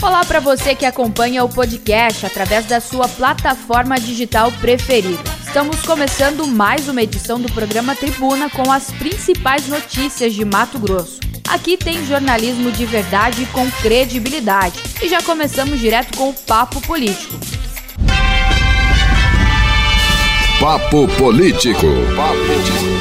[0.00, 5.22] Olá para você que acompanha o podcast através da sua plataforma digital preferida.
[5.44, 11.18] Estamos começando mais uma edição do programa Tribuna com as principais notícias de Mato Grosso.
[11.48, 14.80] Aqui tem jornalismo de verdade com credibilidade.
[15.02, 17.34] E já começamos direto com o Papo Político.
[20.60, 21.86] Papo Político.
[22.14, 22.97] Papo Político.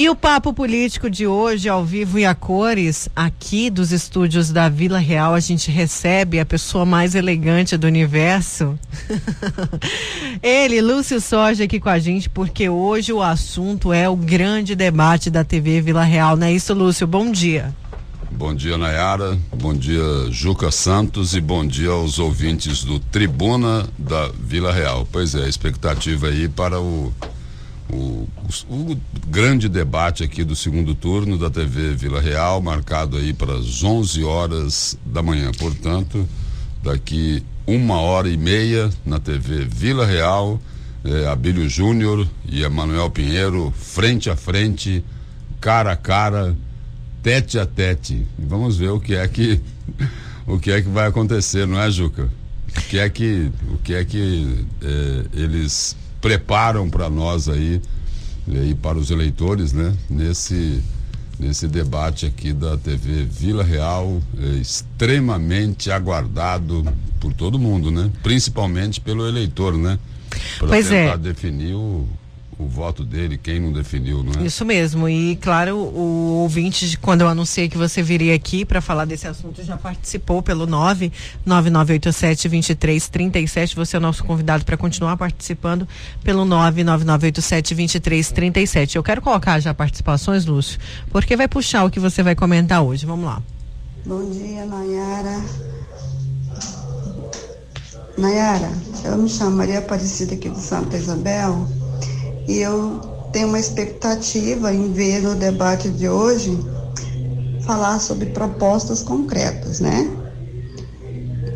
[0.00, 4.66] E o papo político de hoje, ao vivo e a cores, aqui dos estúdios da
[4.66, 8.78] Vila Real, a gente recebe a pessoa mais elegante do universo.
[10.42, 15.28] Ele, Lúcio Soja, aqui com a gente, porque hoje o assunto é o grande debate
[15.28, 17.06] da TV Vila Real, não é isso, Lúcio?
[17.06, 17.76] Bom dia.
[18.30, 19.38] Bom dia, Nayara.
[19.54, 21.34] Bom dia, Juca Santos.
[21.34, 25.06] E bom dia aos ouvintes do Tribuna da Vila Real.
[25.12, 27.12] Pois é, expectativa aí para o
[27.92, 28.28] o,
[28.68, 33.82] o, grande debate aqui do segundo turno da TV Vila Real, marcado aí para as
[33.82, 35.50] 11 horas da manhã.
[35.58, 36.28] Portanto,
[36.82, 40.60] daqui uma hora e meia na TV Vila Real,
[41.04, 45.04] eh, Abílio Júnior e Emanuel Pinheiro, frente a frente,
[45.60, 46.56] cara a cara,
[47.22, 48.26] tete a tete.
[48.38, 49.60] E vamos ver o que é que
[50.46, 52.28] o que é que vai acontecer, não é, Juca?
[52.76, 57.80] O que é que o que é que eh, eles preparam para nós aí
[58.46, 59.94] e para os eleitores, né?
[60.08, 60.82] Nesse
[61.40, 66.86] nesse debate aqui da TV Vila Real, é, extremamente aguardado
[67.18, 68.10] por todo mundo, né?
[68.22, 69.98] Principalmente pelo eleitor, né?
[70.58, 71.18] Para tentar é.
[71.18, 72.06] definir o,
[72.60, 74.44] o voto dele, quem não definiu, não é?
[74.44, 75.08] Isso mesmo.
[75.08, 79.62] E claro, o ouvinte, quando eu anunciei que você viria aqui para falar desse assunto,
[79.64, 83.74] já participou pelo 99987 2337.
[83.76, 85.88] Você é o nosso convidado para continuar participando
[86.22, 88.96] pelo 99987 2337.
[88.96, 90.78] Eu quero colocar já participações, Lúcio,
[91.10, 93.06] porque vai puxar o que você vai comentar hoje.
[93.06, 93.42] Vamos lá.
[94.04, 95.40] Bom dia, Nayara.
[98.18, 98.70] Nayara,
[99.04, 101.66] eu me chamo Maria Aparecida aqui de Santa Isabel
[102.50, 102.98] e eu
[103.32, 106.58] tenho uma expectativa em ver no debate de hoje
[107.64, 110.10] falar sobre propostas concretas, né?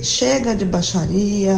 [0.01, 1.57] Chega de baixaria,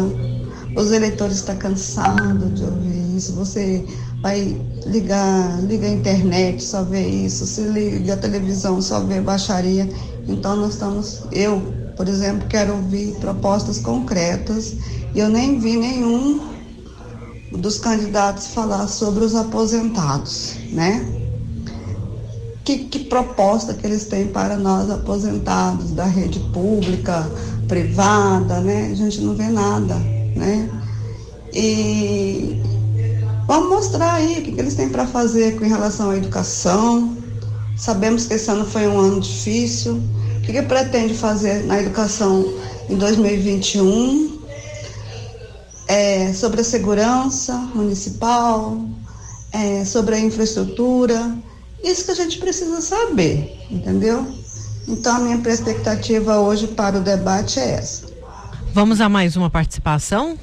[0.74, 3.34] os eleitores estão cansados de ouvir isso.
[3.34, 3.84] Você
[4.22, 9.86] vai ligar, liga a internet, só vê isso, se liga a televisão, só vê baixaria.
[10.26, 11.60] Então nós estamos, eu,
[11.94, 14.76] por exemplo, quero ouvir propostas concretas
[15.14, 16.55] e eu nem vi nenhum
[17.56, 21.04] dos candidatos falar sobre os aposentados, né?
[22.64, 27.30] Que, que, proposta que eles têm para nós aposentados da rede pública,
[27.68, 28.88] privada, né?
[28.90, 30.68] A gente não vê nada, né?
[31.52, 32.60] E
[33.46, 37.16] vamos mostrar aí o que, que eles têm para fazer com relação à educação.
[37.76, 40.00] Sabemos que esse ano foi um ano difícil.
[40.38, 42.44] O que, que pretende fazer na educação
[42.88, 44.36] em 2021?
[45.86, 48.80] É, sobre a segurança municipal,
[49.52, 51.36] é, sobre a infraestrutura.
[51.82, 54.26] Isso que a gente precisa saber, entendeu?
[54.88, 58.06] Então, a minha perspectiva hoje para o debate é essa.
[58.72, 60.38] Vamos a mais uma participação?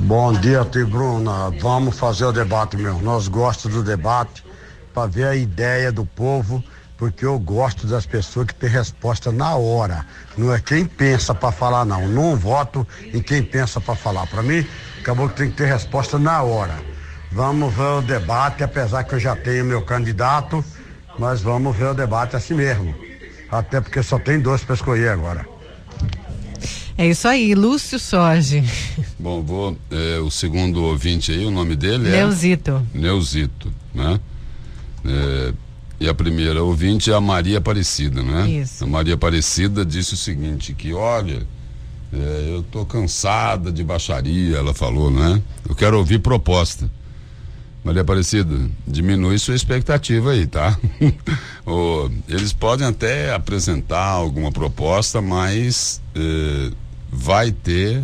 [0.00, 1.50] Bom dia, Tigruna.
[1.58, 3.00] Vamos fazer o debate, meu.
[3.00, 4.44] Nós gostamos do debate
[4.92, 6.62] para ver a ideia do povo
[6.96, 10.06] porque eu gosto das pessoas que têm resposta na hora.
[10.36, 12.08] Não é quem pensa para falar, não.
[12.08, 14.26] Não voto em quem pensa para falar.
[14.26, 14.64] Para mim,
[15.00, 16.80] acabou que tem que ter resposta na hora.
[17.32, 20.64] Vamos ver o debate, apesar que eu já tenho meu candidato,
[21.18, 22.94] mas vamos ver o debate assim mesmo.
[23.50, 25.46] Até porque só tem dois para escolher agora.
[26.96, 28.62] É isso aí, Lúcio Sorge.
[29.18, 29.76] Bom, vou.
[29.90, 32.12] É, o segundo ouvinte aí, o nome dele é.
[32.12, 32.86] Neuzito.
[32.94, 34.20] Neuzito, né?
[35.04, 35.52] É,
[36.04, 38.46] e a primeira ouvinte é a Maria Aparecida, né?
[38.50, 38.84] Isso.
[38.84, 41.46] A Maria Aparecida disse o seguinte, que olha,
[42.12, 45.40] é, eu tô cansada de baixaria, ela falou, né?
[45.66, 46.90] Eu quero ouvir proposta.
[47.82, 48.54] Maria Aparecida,
[48.86, 50.78] diminui sua expectativa aí, tá?
[51.64, 56.70] oh, eles podem até apresentar alguma proposta, mas eh,
[57.10, 58.02] vai ter,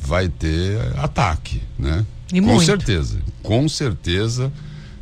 [0.00, 2.06] vai ter ataque, né?
[2.32, 2.64] E com muito.
[2.64, 4.52] certeza, com certeza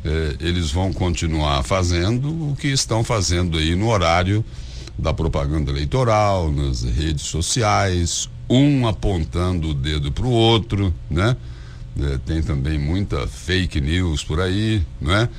[0.05, 4.43] eh, eles vão continuar fazendo o que estão fazendo aí no horário
[4.97, 11.35] da propaganda eleitoral, nas redes sociais, um apontando o dedo para o outro, né?
[11.99, 15.29] Eh, tem também muita fake news por aí, né?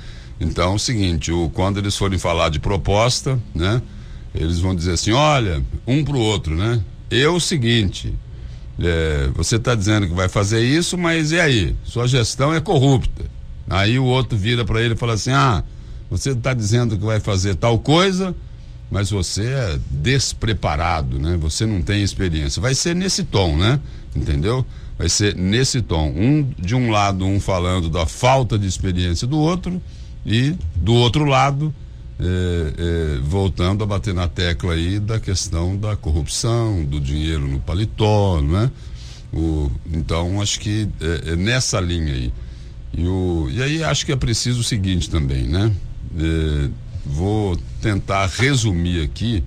[0.40, 3.80] Então, é o seguinte, o, quando eles forem falar de proposta, né?
[4.34, 6.80] Eles vão dizer assim, olha, um para o outro, né?
[7.10, 8.12] Eu o seguinte,
[8.78, 11.76] é, você está dizendo que vai fazer isso, mas e aí?
[11.84, 13.33] Sua gestão é corrupta.
[13.68, 15.62] Aí o outro vira para ele e fala assim: Ah,
[16.10, 18.34] você está dizendo que vai fazer tal coisa,
[18.90, 21.36] mas você é despreparado, né?
[21.40, 22.60] Você não tem experiência.
[22.60, 23.80] Vai ser nesse tom, né?
[24.14, 24.64] Entendeu?
[24.96, 26.12] Vai ser nesse tom.
[26.16, 29.80] Um de um lado um falando da falta de experiência do outro
[30.24, 31.74] e do outro lado
[32.20, 37.58] é, é, voltando a bater na tecla aí da questão da corrupção, do dinheiro no
[37.58, 38.70] paletó, né?
[39.32, 42.32] O, então acho que é, é nessa linha aí.
[42.96, 45.72] E, o, e aí acho que é preciso o seguinte também, né?
[46.16, 46.68] É,
[47.04, 49.42] vou tentar resumir aqui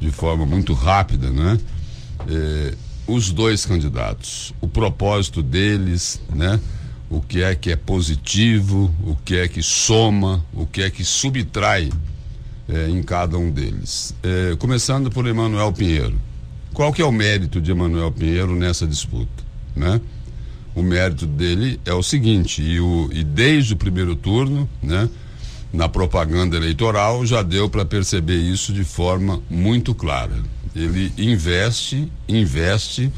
[0.00, 1.58] de forma muito rápida, né?
[2.28, 2.74] É,
[3.06, 6.60] os dois candidatos, o propósito deles, né?
[7.08, 11.04] O que é que é positivo, o que é que soma, o que é que
[11.04, 11.90] subtrai
[12.68, 14.14] é, em cada um deles.
[14.22, 16.18] É, começando por Emanuel Pinheiro.
[16.72, 19.42] Qual que é o mérito de Emanuel Pinheiro nessa disputa,
[19.74, 20.00] né?
[20.74, 25.08] O mérito dele é o seguinte, e, o, e desde o primeiro turno, né?
[25.72, 30.36] na propaganda eleitoral já deu para perceber isso de forma muito clara.
[30.74, 33.10] Ele investe, investe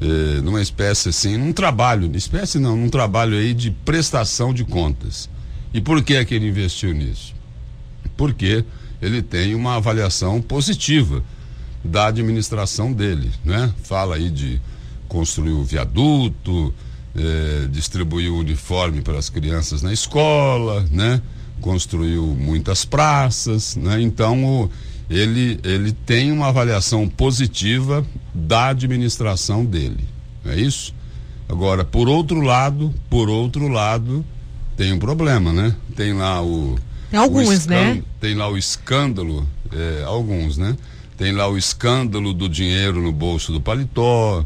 [0.00, 5.28] eh, numa espécie assim, num trabalho, espécie não, num trabalho aí de prestação de contas.
[5.72, 7.34] E por que é que ele investiu nisso?
[8.16, 8.64] Porque
[9.00, 11.22] ele tem uma avaliação positiva
[11.84, 13.72] da administração dele, né?
[13.82, 14.60] Fala aí de
[15.14, 16.74] construir o viaduto,
[17.14, 21.22] eh, distribuir o uniforme para as crianças na escola, né?
[21.60, 24.02] construiu muitas praças, né?
[24.02, 24.70] Então o,
[25.08, 30.04] ele, ele tem uma avaliação positiva da administração dele,
[30.44, 30.92] não é isso?
[31.48, 34.24] Agora, por outro lado, por outro lado,
[34.76, 35.76] tem um problema, né?
[35.94, 36.76] Tem lá o
[37.14, 38.02] alguns, o né?
[38.20, 40.76] Tem lá o escândalo, é, alguns, né?
[41.16, 44.44] Tem lá o escândalo do dinheiro no bolso do paletó,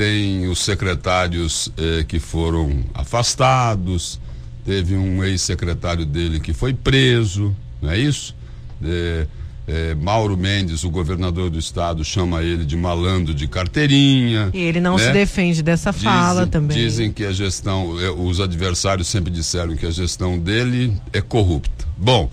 [0.00, 4.18] tem os secretários é, que foram afastados,
[4.64, 8.34] teve um ex-secretário dele que foi preso, não é isso?
[8.82, 9.26] É,
[9.68, 14.48] é, Mauro Mendes, o governador do estado, chama ele de malandro de carteirinha.
[14.54, 15.04] E ele não né?
[15.04, 16.78] se defende dessa dizem, fala também.
[16.78, 21.86] Dizem que a gestão, é, os adversários sempre disseram que a gestão dele é corrupta.
[21.98, 22.30] Bom,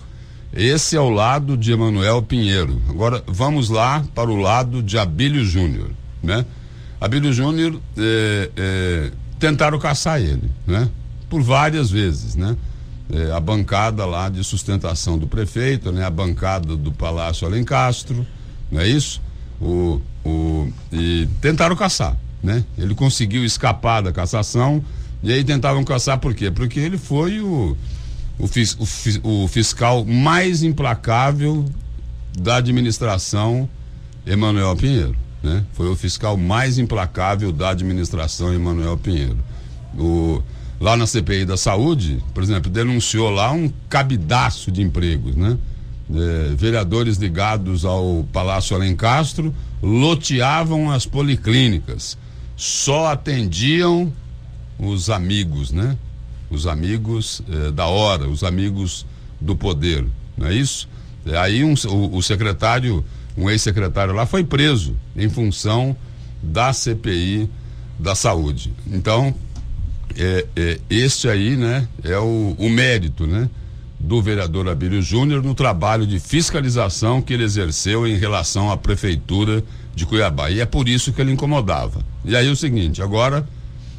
[0.54, 2.80] esse é o lado de Emanuel Pinheiro.
[2.88, 5.90] Agora vamos lá para o lado de Abílio Júnior,
[6.22, 6.46] né?
[7.00, 10.88] Abílio Júnior é, é, tentaram caçar ele, né?
[11.28, 12.56] por várias vezes, né?
[13.10, 16.04] É, a bancada lá de sustentação do prefeito, né?
[16.04, 18.26] A bancada do Palácio Alencastro,
[18.70, 19.20] não é isso?
[19.60, 22.64] O, o, e tentaram caçar, né?
[22.76, 24.84] Ele conseguiu escapar da cassação
[25.22, 26.50] e aí tentavam caçar por quê?
[26.50, 27.76] Porque ele foi o,
[28.38, 28.76] o, fis,
[29.22, 31.64] o, o fiscal mais implacável
[32.38, 33.68] da administração
[34.26, 35.64] Emanuel Pinheiro, né?
[35.72, 39.38] Foi o fiscal mais implacável da administração Emanuel Pinheiro.
[39.96, 40.42] O,
[40.80, 45.58] lá na CPI da Saúde, por exemplo, denunciou lá um cabidaço de empregos, né?
[46.10, 52.16] É, vereadores ligados ao Palácio Alencastro loteavam as policlínicas,
[52.56, 54.10] só atendiam
[54.78, 55.96] os amigos, né?
[56.50, 59.04] Os amigos é, da hora, os amigos
[59.38, 60.06] do poder,
[60.36, 60.88] não é isso?
[61.26, 63.04] É, aí um, o, o secretário,
[63.38, 65.96] um ex-secretário lá foi preso em função
[66.42, 67.48] da CPI
[67.98, 68.72] da saúde.
[68.86, 69.34] Então,
[70.16, 73.48] é, é, este aí, né, é o, o mérito, né,
[73.98, 79.62] do vereador Abílio Júnior no trabalho de fiscalização que ele exerceu em relação à prefeitura
[79.94, 80.50] de Cuiabá.
[80.50, 82.00] E é por isso que ele incomodava.
[82.24, 83.46] E aí o seguinte, agora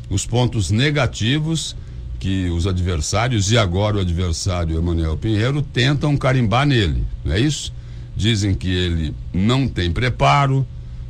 [0.09, 1.75] os pontos negativos
[2.19, 7.73] que os adversários e agora o adversário Emanuel Pinheiro tentam carimbar nele, não é isso?
[8.19, 10.67] Dizem que ele não tem preparo,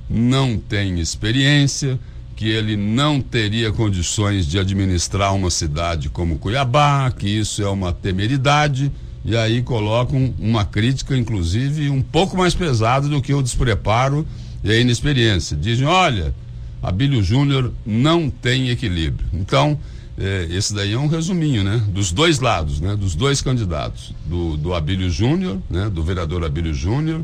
[0.07, 1.99] não tem experiência,
[2.35, 7.91] que ele não teria condições de administrar uma cidade como Cuiabá, que isso é uma
[7.91, 8.91] temeridade,
[9.25, 14.23] e aí colocam uma crítica, inclusive, um pouco mais pesada do que o despreparo
[14.63, 15.57] e a inexperiência.
[15.57, 16.31] Dizem, olha,
[16.79, 19.27] Abílio Júnior não tem equilíbrio.
[19.33, 19.79] Então,
[20.19, 21.81] eh, esse daí é um resuminho, né?
[21.87, 22.95] Dos dois lados, né?
[22.95, 25.89] Dos dois candidatos, do, do Abílio Júnior, né?
[25.89, 27.23] Do vereador Abílio Júnior,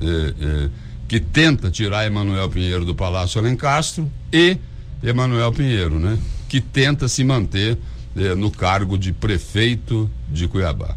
[0.00, 0.68] eh, eh,
[1.08, 4.58] que tenta tirar Emanuel Pinheiro do Palácio Alencastro e
[5.02, 6.18] Emanuel Pinheiro, né?
[6.48, 7.78] Que tenta se manter
[8.16, 10.96] eh, no cargo de prefeito de Cuiabá.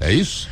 [0.00, 0.48] É isso?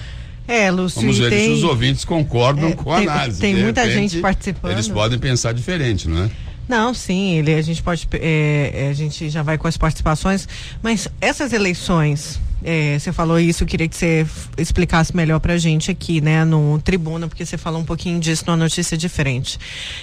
[0.46, 1.00] É, Lúcio.
[1.00, 3.40] Vamos ver tem, se os ouvintes concordam é, com a tem, análise.
[3.40, 4.72] Tem muita repente, gente participando.
[4.72, 6.30] Eles podem pensar diferente, não é?
[6.70, 10.46] Não, sim, ele, a gente pode, é, é, a gente já vai com as participações,
[10.80, 14.24] mas essas eleições, é, você falou isso, eu queria que você
[14.56, 18.56] explicasse melhor pra gente aqui, né, no Tribuna, porque você falou um pouquinho disso numa
[18.56, 19.58] notícia diferente.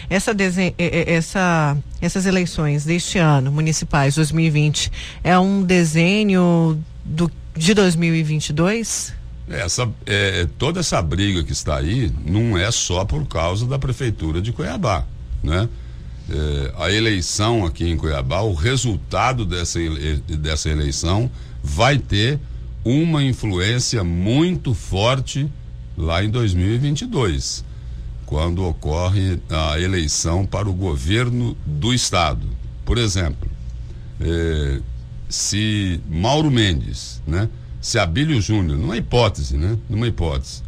[0.10, 4.92] Essa, é, é, essa, essas eleições deste ano, municipais, 2020,
[5.24, 9.14] é um desenho do, de 2022?
[9.50, 14.42] Essa, é, toda essa briga que está aí não é só por causa da prefeitura
[14.42, 15.06] de Cuiabá,
[15.42, 15.70] né?
[16.30, 21.32] É, a eleição aqui em Cuiabá, o resultado dessa, ele, dessa eleição
[21.64, 22.40] vai ter
[22.84, 25.50] uma influência muito forte
[25.98, 27.64] lá em 2022,
[28.26, 32.46] quando ocorre a eleição para o governo do estado.
[32.86, 33.50] Por exemplo,
[34.20, 34.80] é,
[35.30, 37.50] se Mauro Mendes, né?
[37.82, 39.78] Se Abílio Júnior, numa hipótese, né?
[39.90, 40.62] Numa hipótese,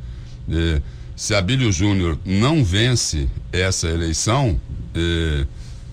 [0.50, 0.82] é,
[1.19, 4.57] se Abílio Júnior não vence essa eleição,
[4.95, 5.45] é,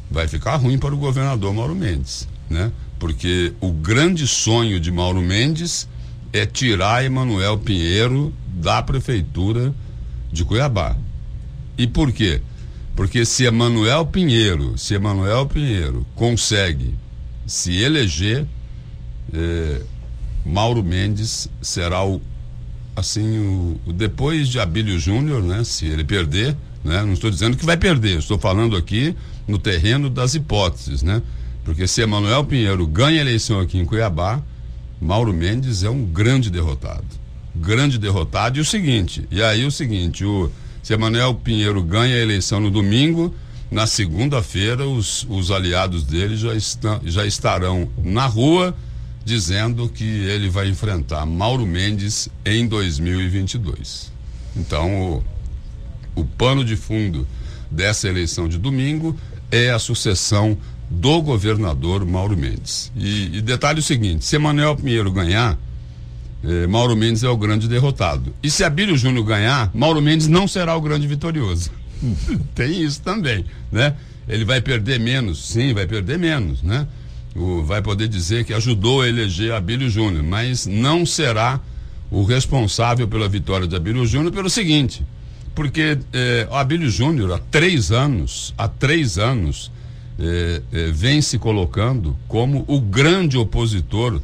[0.09, 2.71] vai ficar ruim para o governador Mauro Mendes, né?
[2.97, 5.89] Porque o grande sonho de Mauro Mendes
[6.33, 9.75] é tirar Emanuel Pinheiro da prefeitura
[10.33, 10.97] de Cuiabá.
[11.77, 12.41] E por quê?
[12.95, 16.95] Porque se Emanuel Pinheiro, se Emanuel Pinheiro consegue
[17.45, 18.47] se eleger,
[19.35, 19.83] eh,
[20.45, 22.23] Mauro Mendes será o
[22.97, 25.63] assim o, o depois de Abílio Júnior, né?
[25.63, 27.03] Se ele perder, né?
[27.03, 29.15] Não estou dizendo que vai perder, estou falando aqui
[29.47, 31.23] no terreno das hipóteses, né?
[31.65, 34.41] Porque se Emanuel Pinheiro ganha a eleição aqui em Cuiabá,
[35.01, 37.05] Mauro Mendes é um grande derrotado.
[37.55, 38.59] Grande derrotado.
[38.59, 40.51] E o seguinte, e aí o seguinte, o,
[40.83, 43.35] se Emanuel Pinheiro ganha a eleição no domingo,
[43.71, 48.75] na segunda-feira os, os aliados dele já, estão, já estarão na rua
[49.27, 54.13] dizendo que ele vai enfrentar Mauro Mendes em 2022.
[54.55, 55.25] Então,
[56.15, 57.27] o, o pano de fundo
[57.69, 59.19] dessa eleição de domingo
[59.51, 60.57] é a sucessão
[60.89, 62.93] do governador Mauro Mendes.
[62.95, 65.59] E, e detalhe o seguinte: se Manuel Pinheiro ganhar,
[66.45, 68.33] eh, Mauro Mendes é o grande derrotado.
[68.45, 71.73] E se Abílio Júnior ganhar, Mauro Mendes não será o grande vitorioso.
[72.55, 73.97] Tem isso também, né?
[74.29, 76.87] Ele vai perder menos, sim, vai perder menos, né?
[77.37, 81.61] O, vai poder dizer que ajudou a eleger Abílio Júnior, mas não será
[82.11, 85.05] o responsável pela vitória de Abílio Júnior pelo seguinte,
[85.55, 89.71] porque eh, Abílio Júnior há três anos, há três anos,
[90.19, 94.21] eh, eh, vem se colocando como o grande opositor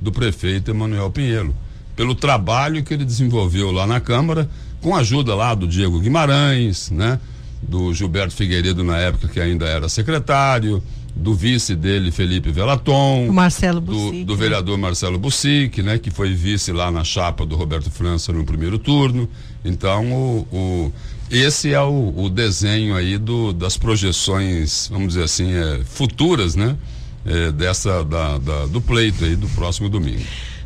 [0.00, 1.54] do prefeito Emanuel Pinheiro,
[1.94, 4.48] pelo trabalho que ele desenvolveu lá na Câmara,
[4.80, 7.18] com a ajuda lá do Diego Guimarães, né?
[7.62, 10.82] Do Gilberto Figueiredo na época que ainda era secretário,
[11.14, 13.30] do vice dele, Felipe Velaton.
[13.32, 13.80] Marcelo.
[13.80, 14.38] Do, do né?
[14.38, 15.98] vereador Marcelo Bussic, né?
[15.98, 19.28] Que foi vice lá na chapa do Roberto França no primeiro turno.
[19.64, 20.92] Então, o, o
[21.30, 26.76] esse é o, o, desenho aí do, das projeções, vamos dizer assim, é, futuras, né?
[27.24, 30.22] É, dessa, da, da, do pleito aí do próximo domingo.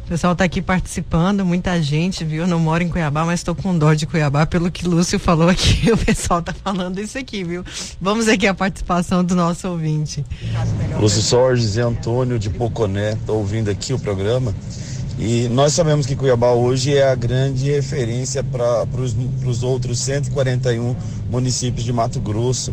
[0.08, 2.46] O pessoal está aqui participando, muita gente, viu?
[2.46, 5.92] Não moro em Cuiabá, mas estou com dó de Cuiabá, pelo que Lúcio falou aqui.
[5.92, 7.62] O pessoal está falando isso aqui, viu?
[8.00, 10.24] Vamos aqui a participação do nosso ouvinte.
[10.98, 14.54] Lúcio Sorges e Antônio de Poconé, estou ouvindo aqui o programa.
[15.18, 18.86] E nós sabemos que Cuiabá hoje é a grande referência para
[19.44, 20.96] os outros 141
[21.30, 22.72] municípios de Mato Grosso.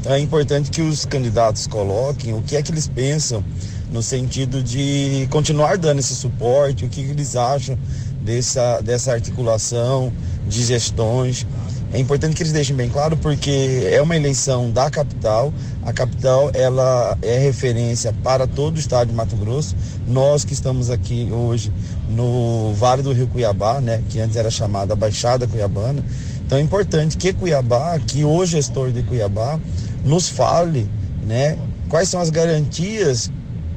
[0.00, 3.44] Então é importante que os candidatos coloquem o que é que eles pensam
[3.92, 7.78] no sentido de continuar dando esse suporte, o que eles acham
[8.22, 10.12] dessa, dessa articulação
[10.48, 11.46] de gestões.
[11.92, 15.52] É importante que eles deixem bem claro porque é uma eleição da capital.
[15.82, 19.76] A capital ela é referência para todo o estado de Mato Grosso.
[20.08, 21.70] Nós que estamos aqui hoje
[22.08, 26.02] no Vale do Rio Cuiabá, né, que antes era chamada Baixada Cuiabana.
[26.46, 29.60] Então é importante que Cuiabá, que o gestor de Cuiabá
[30.02, 30.88] nos fale,
[31.26, 31.58] né,
[31.90, 33.30] quais são as garantias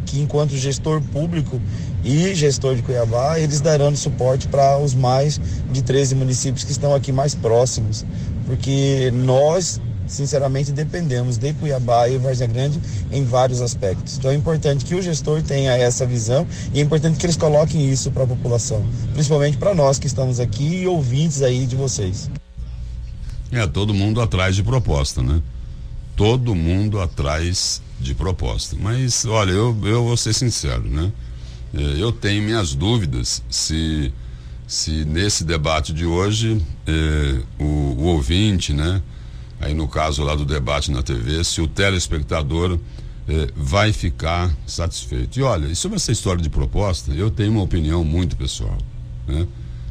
[0.06, 1.60] que enquanto gestor público
[2.04, 6.94] e gestor de Cuiabá, eles darão suporte para os mais de 13 municípios que estão
[6.94, 8.06] aqui mais próximos,
[8.46, 12.80] porque nós, sinceramente, dependemos de Cuiabá e Várzea Grande
[13.12, 14.18] em vários aspectos.
[14.18, 17.90] Então é importante que o gestor tenha essa visão e é importante que eles coloquem
[17.90, 22.30] isso para a população, principalmente para nós que estamos aqui e ouvintes aí de vocês.
[23.52, 25.42] É, todo mundo atrás de proposta, né?
[26.16, 28.76] Todo mundo atrás de proposta.
[28.80, 31.12] Mas, olha, eu, eu vou ser sincero, né?
[31.74, 34.14] É, eu tenho minhas dúvidas se,
[34.68, 39.02] se nesse debate de hoje eh, o, o, ouvinte, né?
[39.60, 42.80] Aí no caso lá do debate na TV, se o telespectador
[43.28, 45.38] eh, vai ficar satisfeito.
[45.40, 48.78] E olha, e sobre essa história de proposta, eu tenho uma opinião muito pessoal.
[49.28, 49.46] Né?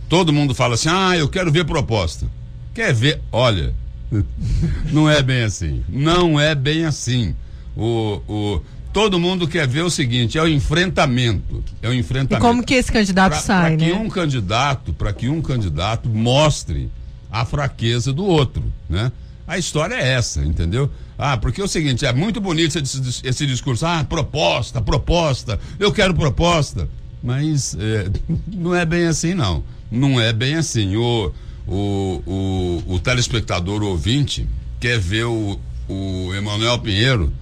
[0.08, 2.26] Todo mundo fala assim, ah, eu quero ver proposta.
[2.72, 3.20] Quer ver?
[3.30, 3.74] Olha,
[4.90, 5.82] não é bem assim.
[5.88, 7.34] Não é bem assim
[7.76, 8.62] o, o,
[8.92, 11.62] todo mundo quer ver o seguinte, é o enfrentamento.
[11.82, 12.36] É o enfrentamento.
[12.36, 13.92] E como que esse candidato pra, sai, pra né?
[13.92, 16.88] que um candidato, para que um candidato mostre
[17.30, 19.10] a fraqueza do outro, né?
[19.46, 20.88] A história é essa, entendeu?
[21.18, 25.92] Ah, porque é o seguinte, é muito bonito esse, esse discurso, ah, proposta, proposta, eu
[25.92, 26.88] quero proposta,
[27.22, 28.08] mas é,
[28.46, 29.64] não é bem assim não.
[29.90, 30.96] não é bem assim.
[30.96, 31.32] O,
[31.66, 34.46] o, o, o telespectador o ouvinte
[34.78, 37.32] quer ver o, o Emanuel Pinheiro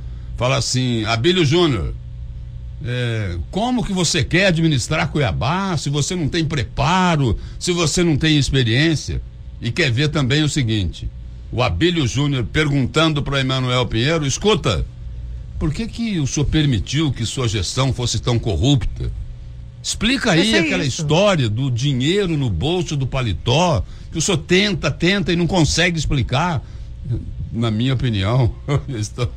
[0.43, 1.95] fala assim, Abílio Júnior,
[2.85, 8.17] é, como que você quer administrar Cuiabá se você não tem preparo, se você não
[8.17, 9.23] tem experiência?
[9.61, 11.09] E quer ver também o seguinte:
[11.53, 14.85] o Abílio Júnior perguntando para Emanuel Pinheiro, escuta,
[15.61, 19.13] por que que o senhor permitiu que sua gestão fosse tão corrupta?
[19.81, 21.03] Explica aí aquela isso.
[21.03, 25.97] história do dinheiro no bolso do paletó, que o senhor tenta, tenta e não consegue
[25.97, 26.61] explicar
[27.52, 28.50] na minha opinião,
[28.88, 29.30] estou,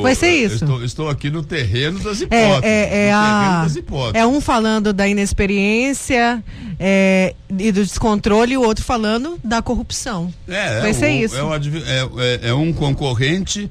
[0.00, 0.64] vai ser isso.
[0.64, 2.62] Estou, estou, aqui no terreno das é, hipóteses.
[2.62, 3.66] É, é, é, a,
[4.14, 6.42] é um falando da inexperiência
[6.80, 10.32] é, e do descontrole e o outro falando da corrupção.
[10.48, 11.36] É, vai é ser o, isso.
[12.42, 13.70] É, um concorrente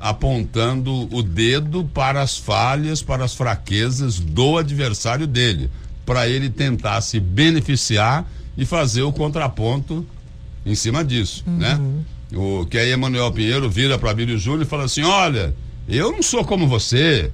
[0.00, 5.70] apontando o dedo para as falhas, para as fraquezas do adversário dele,
[6.04, 8.28] para ele tentar se beneficiar
[8.58, 10.04] e fazer o contraponto
[10.66, 11.74] em cima disso, né?
[11.74, 11.98] uhum.
[11.98, 12.04] né?
[12.34, 15.54] O, que aí Emanuel Pinheiro vira para Bílio Júnior e fala assim: olha,
[15.88, 17.30] eu não sou como você.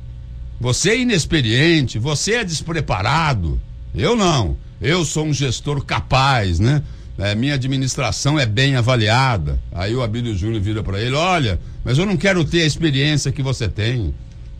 [0.60, 3.60] Você é inexperiente, você é despreparado.
[3.94, 4.56] Eu não.
[4.80, 6.82] Eu sou um gestor capaz, né?
[7.18, 9.60] É, minha administração é bem avaliada.
[9.72, 13.32] Aí o Abílio Júnior vira para ele: olha, mas eu não quero ter a experiência
[13.32, 14.14] que você tem,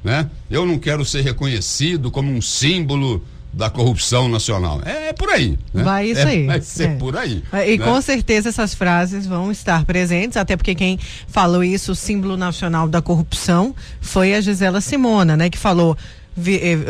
[0.04, 0.30] né?
[0.50, 4.80] Eu não quero ser reconhecido como um símbolo da corrupção nacional.
[4.85, 5.59] É, é por aí.
[5.73, 5.83] Né?
[5.83, 6.47] Vai isso é, aí.
[6.47, 6.95] Vai ser é.
[6.95, 7.42] por aí.
[7.66, 7.85] E né?
[7.85, 12.88] com certeza essas frases vão estar presentes, até porque quem falou isso, o símbolo nacional
[12.88, 15.50] da corrupção, foi a Gisela Simona, né?
[15.50, 15.97] Que falou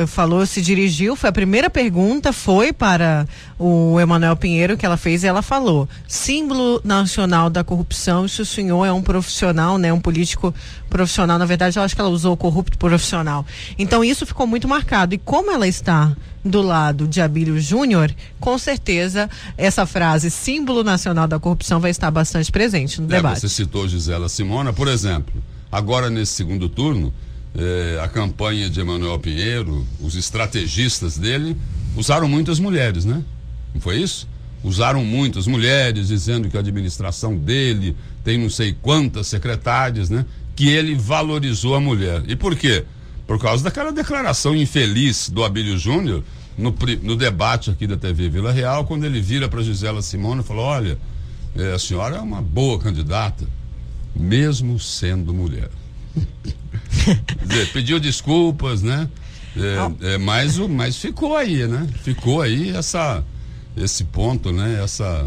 [0.07, 3.27] falou, se dirigiu, foi a primeira pergunta, foi para
[3.59, 8.47] o Emanuel Pinheiro que ela fez e ela falou: símbolo nacional da corrupção, se o
[8.47, 10.55] senhor é um profissional, né, um político
[10.89, 13.45] profissional, na verdade, eu acho que ela usou corrupto profissional.
[13.79, 15.15] Então isso ficou muito marcado.
[15.15, 19.29] E como ela está do lado de Abílio Júnior, com certeza
[19.59, 23.41] essa frase símbolo nacional da corrupção vai estar bastante presente no é, debate.
[23.41, 25.35] Você citou Gisela Simona, por exemplo,
[25.71, 27.13] agora nesse segundo turno,
[27.55, 31.57] eh, a campanha de Emanuel Pinheiro, os estrategistas dele,
[31.97, 33.23] usaram muitas mulheres, né?
[33.75, 34.29] Não foi isso?
[34.63, 40.25] Usaram muitas mulheres, dizendo que a administração dele tem não sei quantas secretárias, né?
[40.55, 42.23] Que ele valorizou a mulher.
[42.29, 42.85] E por quê?
[43.27, 46.23] Por causa daquela declaração infeliz do Abílio Júnior
[46.59, 50.45] no, no, debate aqui da TV Vila Real, quando ele vira para Gisela Simone e
[50.45, 50.99] falou: Olha,
[51.57, 53.47] eh, a senhora é uma boa candidata,
[54.15, 55.71] mesmo sendo mulher.
[57.45, 59.09] Dizer, pediu desculpas, né?
[59.57, 61.89] É, é, mas, mas ficou aí, né?
[62.03, 63.25] Ficou aí essa,
[63.77, 64.81] esse ponto, né?
[64.83, 65.27] Essa,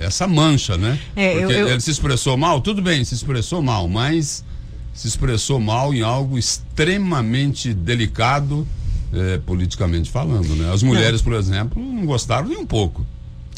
[0.00, 0.98] essa mancha, né?
[1.14, 1.68] É, Porque eu, eu...
[1.68, 4.44] ele se expressou mal, tudo bem, se expressou mal, mas
[4.92, 8.66] se expressou mal em algo extremamente delicado,
[9.12, 10.72] é, politicamente falando, né?
[10.72, 11.30] As mulheres, não.
[11.30, 13.06] por exemplo, não gostaram nem um pouco.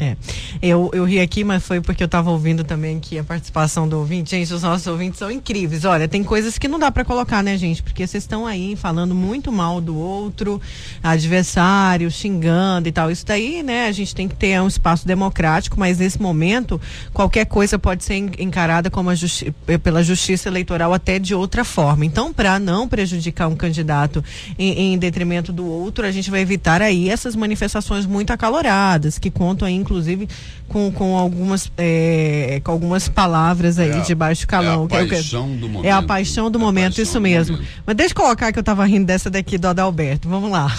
[0.00, 0.16] É,
[0.60, 3.98] eu, eu ri aqui, mas foi porque eu estava ouvindo também que a participação do
[3.98, 5.84] ouvinte, gente, os nossos ouvintes são incríveis.
[5.84, 7.82] Olha, tem coisas que não dá para colocar, né, gente?
[7.82, 10.60] Porque vocês estão aí falando muito mal do outro,
[11.02, 13.10] adversário, xingando e tal.
[13.10, 16.80] Isso daí, né, a gente tem que ter um espaço democrático, mas nesse momento,
[17.12, 22.04] qualquer coisa pode ser encarada como justi pela justiça eleitoral até de outra forma.
[22.04, 24.24] Então, para não prejudicar um candidato
[24.58, 29.30] em, em detrimento do outro, a gente vai evitar aí essas manifestações muito acaloradas, que
[29.30, 30.28] contam aí inclusive
[30.68, 34.88] com, com algumas é, com algumas palavras aí é de baixo calão.
[34.90, 35.86] É a paixão que, do momento.
[35.86, 37.56] É a paixão do é momento, paixão isso do mesmo.
[37.56, 37.72] Momento.
[37.86, 40.28] Mas deixa eu colocar que eu estava rindo dessa daqui do Adalberto.
[40.28, 40.74] Vamos lá.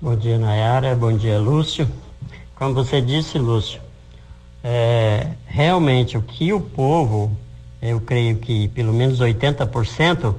[0.00, 0.94] Bom dia, Nayara.
[0.94, 1.88] Bom dia, Lúcio.
[2.54, 3.80] Como você disse, Lúcio,
[4.62, 7.36] é, realmente o que o povo,
[7.82, 10.34] eu creio que pelo menos 80%,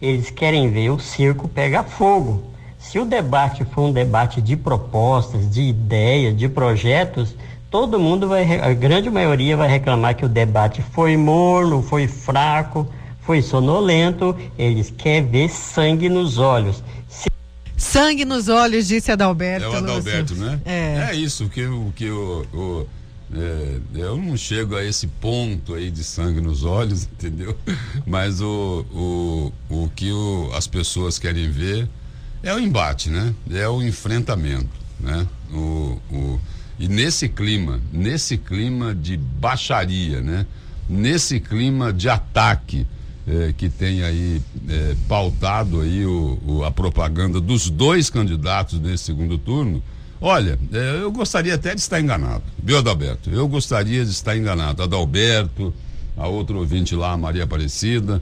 [0.00, 2.49] eles querem ver o circo pegar fogo.
[2.80, 7.36] Se o debate for um debate de propostas, de ideias, de projetos,
[7.70, 12.90] todo mundo vai, a grande maioria vai reclamar que o debate foi morno, foi fraco,
[13.20, 14.34] foi sonolento.
[14.58, 16.82] Eles querem ver sangue nos olhos.
[17.08, 17.28] Se...
[17.76, 19.66] Sangue nos olhos, disse Adalberto.
[19.66, 20.58] É o Adalberto, né?
[20.64, 21.10] É.
[21.10, 22.86] é isso que o que o, o
[23.32, 27.56] é, eu não chego a esse ponto aí de sangue nos olhos, entendeu?
[28.06, 31.88] Mas o, o, o que o, as pessoas querem ver
[32.42, 33.34] é o embate, né?
[33.50, 35.26] É o enfrentamento, né?
[35.52, 36.40] O, o,
[36.78, 40.46] e nesse clima, nesse clima de baixaria, né?
[40.88, 42.86] Nesse clima de ataque
[43.28, 49.04] eh, que tem aí eh, pautado aí o, o, a propaganda dos dois candidatos nesse
[49.04, 49.82] segundo turno,
[50.20, 53.30] olha, eh, eu gostaria até de estar enganado, viu, Adalberto?
[53.30, 54.82] Eu gostaria de estar enganado.
[54.82, 55.72] Adalberto,
[56.16, 58.20] a outro ouvinte lá, Maria Aparecida,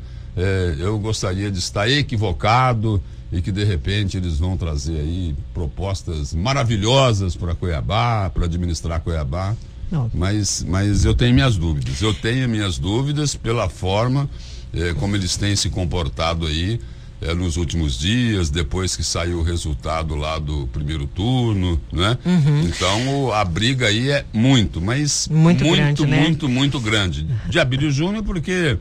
[0.79, 7.37] eu gostaria de estar equivocado e que de repente eles vão trazer aí propostas maravilhosas
[7.37, 9.55] para Cuiabá, para administrar Cuiabá.
[9.91, 10.11] Não.
[10.13, 12.01] Mas, mas eu tenho minhas dúvidas.
[12.01, 14.29] Eu tenho minhas dúvidas pela forma
[14.73, 16.79] eh, como eles têm se comportado aí
[17.21, 22.19] eh, nos últimos dias, depois que saiu o resultado lá do primeiro turno, né?
[22.25, 22.61] Uhum.
[22.63, 26.21] Então a briga aí é muito, mas muito, muito, grande, né?
[26.21, 27.27] muito, muito grande.
[27.49, 28.79] De Abílio Júnior, porque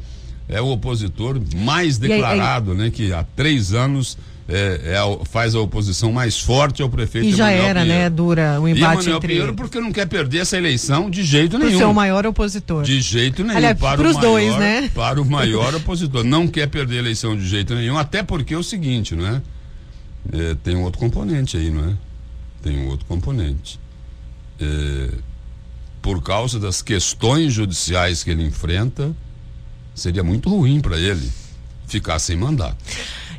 [0.50, 2.84] é o opositor mais declarado, aí, aí...
[2.84, 2.90] né?
[2.90, 7.52] Que há três anos é, é faz a oposição mais forte ao prefeito E já
[7.52, 8.04] Emanuel era, né, Pinheiro.
[8.04, 11.58] né, Dura, o embate e entre Pinheiro porque não quer perder essa eleição de jeito
[11.58, 11.78] nenhum.
[11.78, 12.84] Ser o maior opositor.
[12.84, 13.58] De jeito nenhum.
[13.58, 14.90] Aliás, para os dois, né?
[14.94, 16.24] Para o maior opositor.
[16.24, 19.42] Não quer perder a eleição de jeito nenhum, até porque é o seguinte, não é?
[20.32, 21.94] é tem um outro componente aí, não é?
[22.64, 23.80] Tem um outro componente.
[24.60, 25.10] É,
[26.02, 29.14] por causa das questões judiciais que ele enfrenta,
[29.94, 31.30] seria muito ruim para ele
[31.86, 32.78] ficar sem mandato.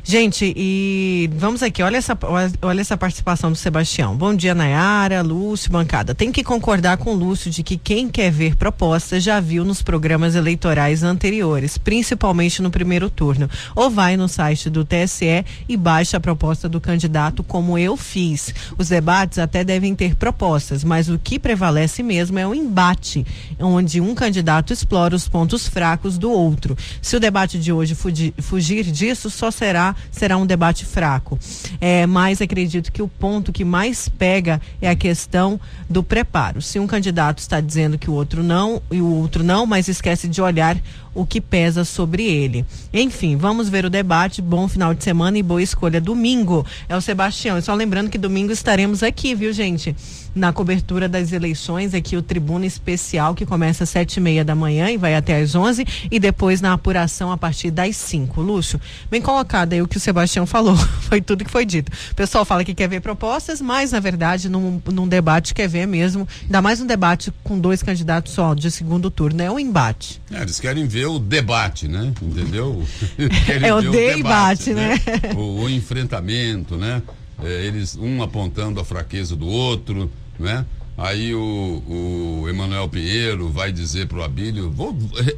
[0.09, 2.17] Gente, e vamos aqui, olha essa,
[2.63, 4.17] olha essa participação do Sebastião.
[4.17, 6.15] Bom dia, Nayara, Lúcio, bancada.
[6.15, 9.83] Tem que concordar com o Lúcio de que quem quer ver propostas já viu nos
[9.83, 13.47] programas eleitorais anteriores, principalmente no primeiro turno.
[13.75, 18.51] Ou vai no site do TSE e baixa a proposta do candidato, como eu fiz.
[18.79, 23.23] Os debates até devem ter propostas, mas o que prevalece mesmo é o embate,
[23.59, 26.75] onde um candidato explora os pontos fracos do outro.
[26.99, 31.37] Se o debate de hoje fugir, fugir disso, só será será um debate fraco.
[31.79, 35.59] É, mas acredito que o ponto que mais pega é a questão
[35.89, 36.61] do preparo.
[36.61, 40.27] Se um candidato está dizendo que o outro não e o outro não, mas esquece
[40.27, 40.77] de olhar
[41.13, 42.65] o que pesa sobre ele.
[42.93, 44.41] Enfim, vamos ver o debate.
[44.41, 45.99] Bom final de semana e boa escolha.
[45.99, 47.57] Domingo é o Sebastião.
[47.57, 49.95] E só lembrando que domingo estaremos aqui, viu, gente?
[50.35, 54.53] Na cobertura das eleições, aqui o Tribuna Especial, que começa às sete e meia da
[54.53, 58.41] manhã e vai até às onze, e depois na apuração a partir das cinco.
[58.41, 60.75] Lúcio, bem colocado aí o que o Sebastião falou.
[61.09, 61.91] foi tudo que foi dito.
[62.11, 65.87] O pessoal fala que quer ver propostas, mas na verdade, num, num debate quer ver
[65.87, 69.41] mesmo, ainda mais um debate com dois candidatos só de segundo turno.
[69.41, 70.21] É um embate.
[70.31, 72.13] É, eles querem ver o debate, né?
[72.21, 72.83] Entendeu?
[73.61, 74.89] é o, o debate, né?
[74.89, 75.33] né?
[75.35, 77.01] O, o, enfrentamento, né?
[77.43, 80.65] É, eles um apontando a fraqueza do outro, né?
[80.97, 84.97] Aí o, o Emanuel Pinheiro vai dizer pro Abílio, vou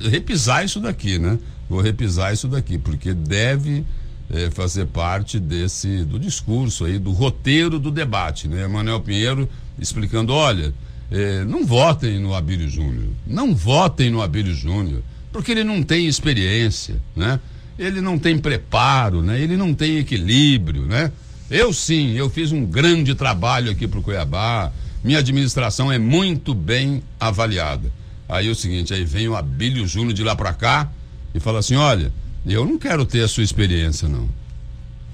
[0.09, 1.37] repisar isso daqui, né?
[1.69, 3.85] Vou repisar isso daqui, porque deve
[4.31, 8.63] é, fazer parte desse do discurso aí, do roteiro do debate, né?
[8.63, 9.47] Emanuel Pinheiro
[9.77, 10.73] explicando, olha,
[11.11, 16.07] é, não votem no Abílio Júnior, não votem no Abílio Júnior porque ele não tem
[16.07, 17.39] experiência, né?
[17.79, 19.39] Ele não tem preparo, né?
[19.39, 21.11] Ele não tem equilíbrio, né?
[21.49, 24.71] Eu sim, eu fiz um grande trabalho aqui para o Cuiabá.
[25.03, 27.91] Minha administração é muito bem avaliada.
[28.29, 30.89] Aí é o seguinte, aí vem o Abílio Júnior de lá para cá
[31.33, 32.13] e fala assim, olha,
[32.45, 34.29] eu não quero ter a sua experiência, não.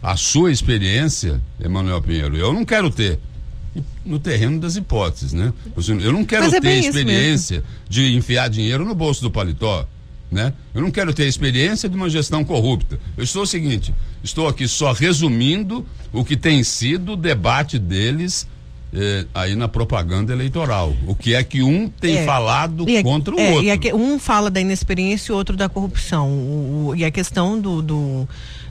[0.02, 3.20] A sua experiência, Emanuel Pinheiro, eu não quero ter
[4.06, 5.54] no terreno das hipóteses, né?
[6.02, 9.88] Eu não quero é ter experiência de enfiar dinheiro no bolso do paletó
[10.32, 10.54] né?
[10.74, 13.00] Eu não quero ter a experiência de uma gestão corrupta.
[13.16, 18.48] Eu estou o seguinte, estou aqui só resumindo o que tem sido o debate deles
[18.94, 20.96] eh, aí na propaganda eleitoral.
[21.06, 23.88] O que é que um tem é, falado contra o é, outro.
[23.88, 26.30] E um fala da inexperiência e o outro da corrupção.
[26.30, 28.28] O, o, e a questão do, do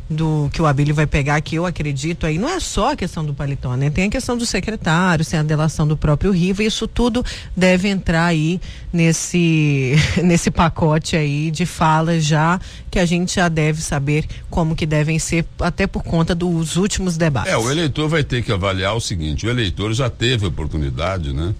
[0.09, 3.25] do que o Abílio vai pegar, que eu acredito aí, não é só a questão
[3.25, 3.91] do paletó, né?
[3.91, 7.25] Tem a questão do secretário, tem a delação do próprio Riva, isso tudo
[7.57, 8.61] deve entrar aí
[8.93, 14.87] nesse, nesse pacote aí de falas já, que a gente já deve saber como que
[14.87, 17.53] devem ser, até por conta dos últimos debates.
[17.53, 21.53] É, o eleitor vai ter que avaliar o seguinte, o eleitor já teve oportunidade, né?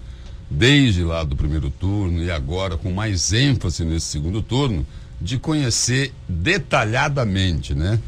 [0.49, 4.87] Desde lá do primeiro turno e agora com mais ênfase nesse segundo turno,
[5.19, 7.99] de conhecer detalhadamente, né?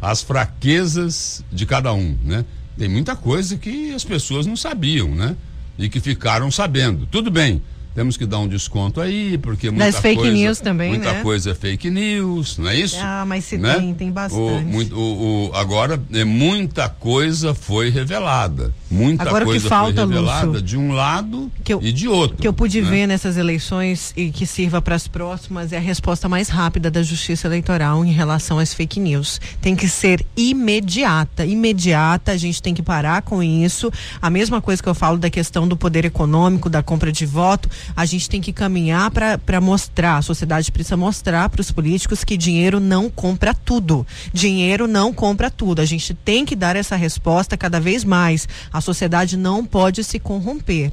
[0.00, 2.44] As fraquezas de cada um, né?
[2.78, 5.36] Tem muita coisa que as pessoas não sabiam, né?
[5.78, 7.06] E que ficaram sabendo.
[7.06, 7.62] Tudo bem,
[7.94, 11.22] temos que dar um desconto aí, porque muita Das fake coisa, news também, muita né?
[11.22, 12.96] coisa é fake news, não é isso?
[13.00, 13.74] Ah, mas se né?
[13.74, 14.40] tem, tem bastante.
[14.40, 18.72] O, muito, o, o, agora, é, muita coisa foi revelada.
[18.90, 22.08] Muita agora, coisa o que falta, foi revelada Lúcio, de um lado eu, e de
[22.08, 22.36] outro.
[22.36, 22.90] que eu pude né?
[22.90, 27.00] ver nessas eleições e que sirva para as próximas é a resposta mais rápida da
[27.00, 29.40] Justiça Eleitoral em relação às fake news.
[29.60, 32.32] Tem que ser imediata, imediata.
[32.32, 33.92] A gente tem que parar com isso.
[34.20, 37.70] A mesma coisa que eu falo da questão do poder econômico, da compra de voto,
[37.94, 42.36] a gente tem que caminhar para mostrar, a sociedade precisa mostrar para os políticos que
[42.36, 44.04] dinheiro não compra tudo.
[44.32, 45.80] Dinheiro não compra tudo.
[45.80, 48.48] A gente tem que dar essa resposta cada vez mais.
[48.72, 50.90] A sociedade não pode se corromper.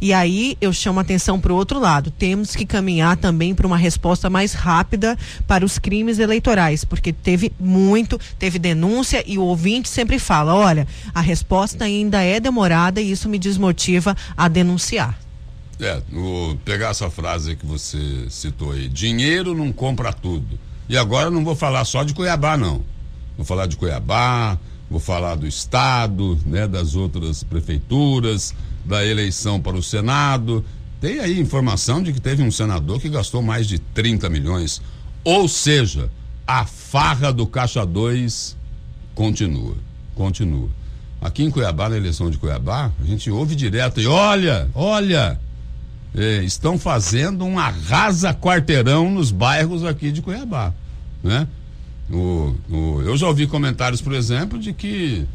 [0.00, 2.10] E aí eu chamo a atenção para o outro lado.
[2.10, 7.52] Temos que caminhar também para uma resposta mais rápida para os crimes eleitorais, porque teve
[7.58, 13.10] muito, teve denúncia e o ouvinte sempre fala: olha, a resposta ainda é demorada e
[13.10, 15.18] isso me desmotiva a denunciar.
[15.80, 20.58] É, no, pegar essa frase que você citou aí, dinheiro não compra tudo.
[20.88, 22.82] E agora não vou falar só de Cuiabá, não.
[23.36, 24.58] Vou falar de Cuiabá,
[24.92, 30.64] vou falar do Estado, né, das outras prefeituras, da eleição para o Senado.
[31.00, 34.80] Tem aí informação de que teve um senador que gastou mais de 30 milhões.
[35.24, 36.10] Ou seja,
[36.46, 38.56] a farra do Caixa 2
[39.14, 39.74] continua.
[40.14, 40.68] Continua.
[41.20, 45.40] Aqui em Cuiabá, na eleição de Cuiabá, a gente ouve direto e olha, olha,
[46.14, 50.74] eh, estão fazendo um arrasa quarteirão nos bairros aqui de Cuiabá,
[51.22, 51.46] né?
[52.12, 55.26] O, o, eu já ouvi comentários, por exemplo, de que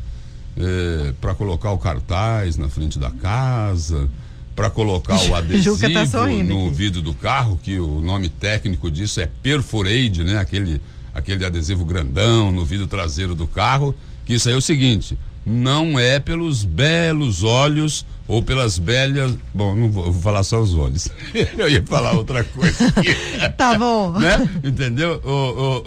[0.56, 4.10] eh, para colocar o cartaz na frente da casa,
[4.56, 9.28] para colocar o adesivo tá no vidro do carro, que o nome técnico disso é
[9.42, 10.38] perforade, né?
[10.38, 10.82] Aquele,
[11.13, 15.98] aquele adesivo grandão no vidro traseiro do carro, que isso aí é o seguinte, não
[15.98, 19.34] é pelos belos olhos ou pelas belas.
[19.54, 21.08] Bom, não vou, vou falar só os olhos.
[21.58, 22.92] Eu ia falar outra coisa.
[23.56, 24.12] tá bom.
[24.12, 24.50] Né?
[24.62, 25.22] Entendeu?
[25.24, 25.84] O, o,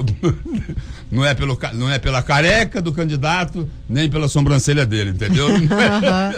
[1.13, 5.47] não, é pelo, não é pela careca do candidato, nem pela sobrancelha dele, entendeu?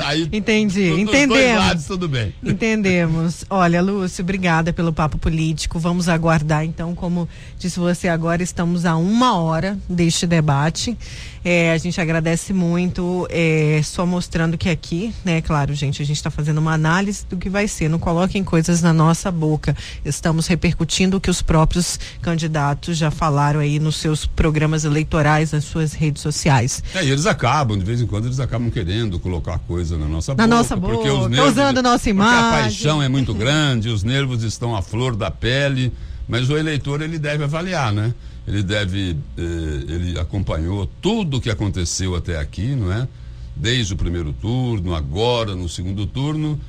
[0.01, 0.91] Aí, Entendi.
[0.91, 1.29] Entendemos.
[1.29, 2.35] Dois lados, tudo bem.
[2.43, 3.45] Entendemos.
[3.49, 5.79] Olha, Lúcio, obrigada pelo papo político.
[5.79, 10.99] Vamos aguardar, então, como disse você agora, estamos a uma hora deste debate.
[11.45, 16.17] É, a gente agradece muito, é, só mostrando que aqui, né, claro, gente, a gente
[16.17, 17.89] está fazendo uma análise do que vai ser.
[17.89, 19.77] Não coloquem coisas na nossa boca.
[20.05, 25.65] Estamos repercutindo o que os próprios candidatos já falaram aí nos seus programas eleitorais, nas
[25.65, 26.83] suas redes sociais.
[26.95, 30.33] É, e eles acabam, de vez em quando, eles acabam querendo colocar coisa na nossa
[30.33, 30.47] na boca.
[30.47, 32.41] Na nossa boca, porque os nervos, usando nossa imagem.
[32.41, 35.93] Porque a paixão é muito grande, os nervos estão à flor da pele,
[36.29, 38.15] mas o eleitor ele deve avaliar, né?
[38.53, 43.09] Ele deve, eh, ele acompanhou tudo o que aconteceu até aqui, não é?
[43.57, 46.61] Desde o primeiro turno, agora no segundo turno,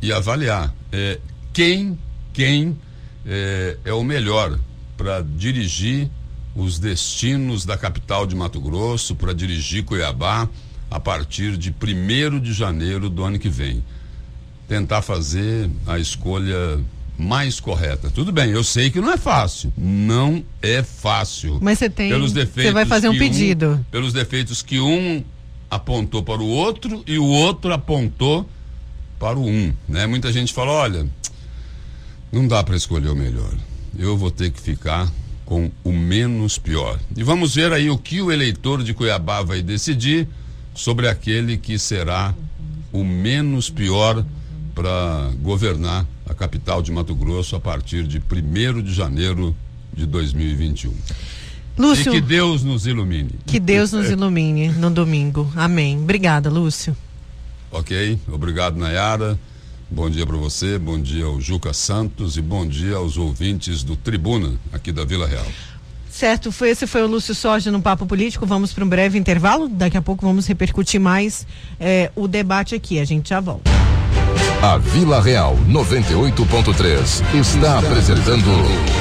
[0.00, 1.20] e avaliar eh,
[1.52, 1.98] quem,
[2.32, 2.78] quem
[3.26, 4.58] eh, é o melhor
[4.96, 6.08] para dirigir
[6.54, 10.48] os destinos da capital de Mato Grosso, para dirigir Cuiabá
[10.90, 13.84] a partir de 1 de janeiro do ano que vem.
[14.66, 16.80] Tentar fazer a escolha
[17.18, 18.10] mais correta.
[18.10, 19.72] Tudo bem, eu sei que não é fácil.
[19.76, 21.58] Não é fácil.
[21.60, 22.10] Mas você tem.
[22.10, 23.72] Pelos defeitos você vai fazer um pedido.
[23.72, 25.24] Um, pelos defeitos que um
[25.70, 28.48] apontou para o outro e o outro apontou
[29.18, 29.72] para o um.
[29.88, 30.06] Né?
[30.06, 31.06] Muita gente fala: olha,
[32.30, 33.54] não dá para escolher o melhor.
[33.98, 35.10] Eu vou ter que ficar
[35.44, 36.98] com o menos pior.
[37.16, 40.28] E vamos ver aí o que o eleitor de Cuiabá vai decidir
[40.74, 42.34] sobre aquele que será
[42.92, 44.24] o menos pior
[44.76, 49.56] para governar a capital de Mato Grosso a partir de 1 de janeiro
[49.92, 50.92] de 2021.
[51.78, 53.30] Lúcio, e que Deus nos ilumine.
[53.46, 55.50] Que Deus nos ilumine no domingo.
[55.56, 55.98] Amém.
[55.98, 56.94] Obrigada, Lúcio.
[57.70, 59.38] Ok, obrigado, Nayara.
[59.90, 63.96] Bom dia para você, bom dia ao Juca Santos e bom dia aos ouvintes do
[63.96, 65.46] Tribuna, aqui da Vila Real.
[66.10, 68.44] Certo, foi, esse foi o Lúcio Soja no Papo Político.
[68.44, 69.68] Vamos para um breve intervalo.
[69.68, 71.46] Daqui a pouco vamos repercutir mais
[71.78, 72.98] eh, o debate aqui.
[72.98, 73.70] A gente já volta.
[74.62, 78.50] A Vila Real 98.3 está apresentando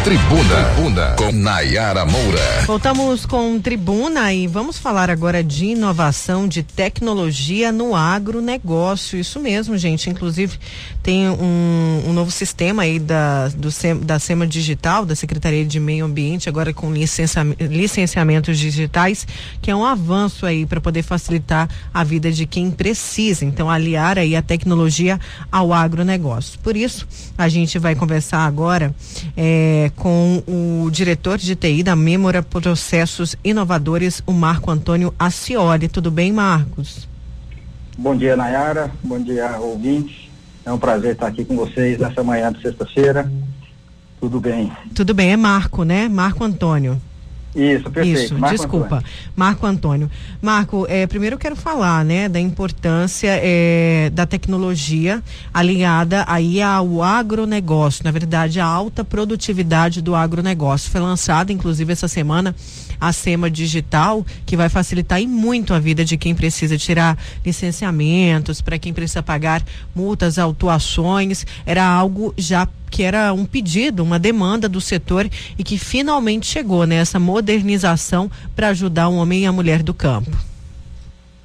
[0.04, 2.64] Tribuna, Tribuna com Nayara Moura.
[2.68, 9.18] Voltamos com Tribuna e vamos falar agora de inovação, de tecnologia no agronegócio.
[9.18, 10.10] Isso mesmo, gente.
[10.10, 10.60] Inclusive,
[11.06, 13.70] tem um, um novo sistema aí da, do,
[14.04, 19.28] da SEMA Digital, da Secretaria de Meio Ambiente, agora com licenciamentos digitais,
[19.62, 23.46] que é um avanço aí para poder facilitar a vida de quem precisa.
[23.46, 25.20] Então, aliar aí a tecnologia
[25.52, 26.58] ao agronegócio.
[26.64, 28.92] Por isso, a gente vai conversar agora
[29.38, 35.88] é, com o diretor de TI da Memora Processos Inovadores, o Marco Antônio Acioli.
[35.88, 37.08] Tudo bem, Marcos?
[37.96, 38.90] Bom dia, Nayara.
[39.04, 40.25] Bom dia, ouvintes.
[40.66, 43.32] É um prazer estar aqui com vocês nessa manhã de sexta-feira.
[44.20, 44.72] Tudo bem?
[44.96, 46.10] Tudo bem, é Marco, né?
[46.10, 47.00] Marco Antônio.
[47.56, 48.20] Isso, perfeito.
[48.20, 48.86] Isso, Marco desculpa.
[48.86, 49.06] Antônio.
[49.36, 50.12] Marco Antônio.
[50.42, 57.02] Marco, é, primeiro eu quero falar, né, da importância é, da tecnologia alinhada aí ao
[57.02, 60.92] agronegócio, na verdade, a alta produtividade do agronegócio.
[60.92, 62.54] Foi lançada, inclusive, essa semana
[63.00, 68.62] a SEMA Digital, que vai facilitar e muito a vida de quem precisa tirar licenciamentos,
[68.62, 69.64] para quem precisa pagar
[69.96, 71.46] multas, autuações.
[71.66, 75.30] Era algo já que era um pedido, uma demanda do setor
[75.60, 80.32] e que finalmente chegou né, modernização para ajudar o homem e a mulher do campo.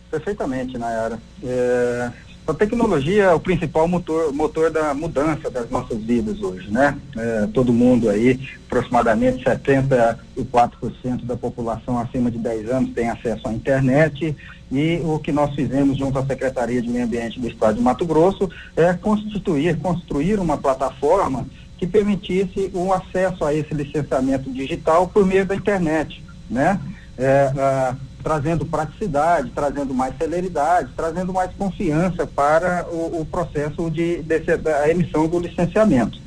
[0.08, 1.18] Perfeitamente, Nayara.
[1.42, 2.10] É,
[2.46, 6.96] A tecnologia é o principal motor, motor da mudança das nossas vidas hoje, né?
[7.16, 13.52] É, todo mundo aí, aproximadamente 74% da população acima de 10 anos tem acesso à
[13.52, 14.36] internet
[14.70, 18.04] e o que nós fizemos junto à Secretaria de Meio Ambiente do Estado de Mato
[18.04, 25.26] Grosso é constituir, construir uma plataforma que permitisse o acesso a esse licenciamento digital por
[25.26, 26.78] meio da internet, né?
[27.18, 34.22] É, a, trazendo praticidade, trazendo mais celeridade, trazendo mais confiança para o, o processo de,
[34.22, 36.20] de, da emissão do licenciamento.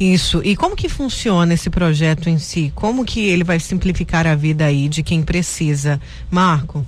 [0.00, 0.40] Isso.
[0.42, 2.72] E como que funciona esse projeto em si?
[2.74, 6.00] Como que ele vai simplificar a vida aí de quem precisa?
[6.30, 6.86] Marco?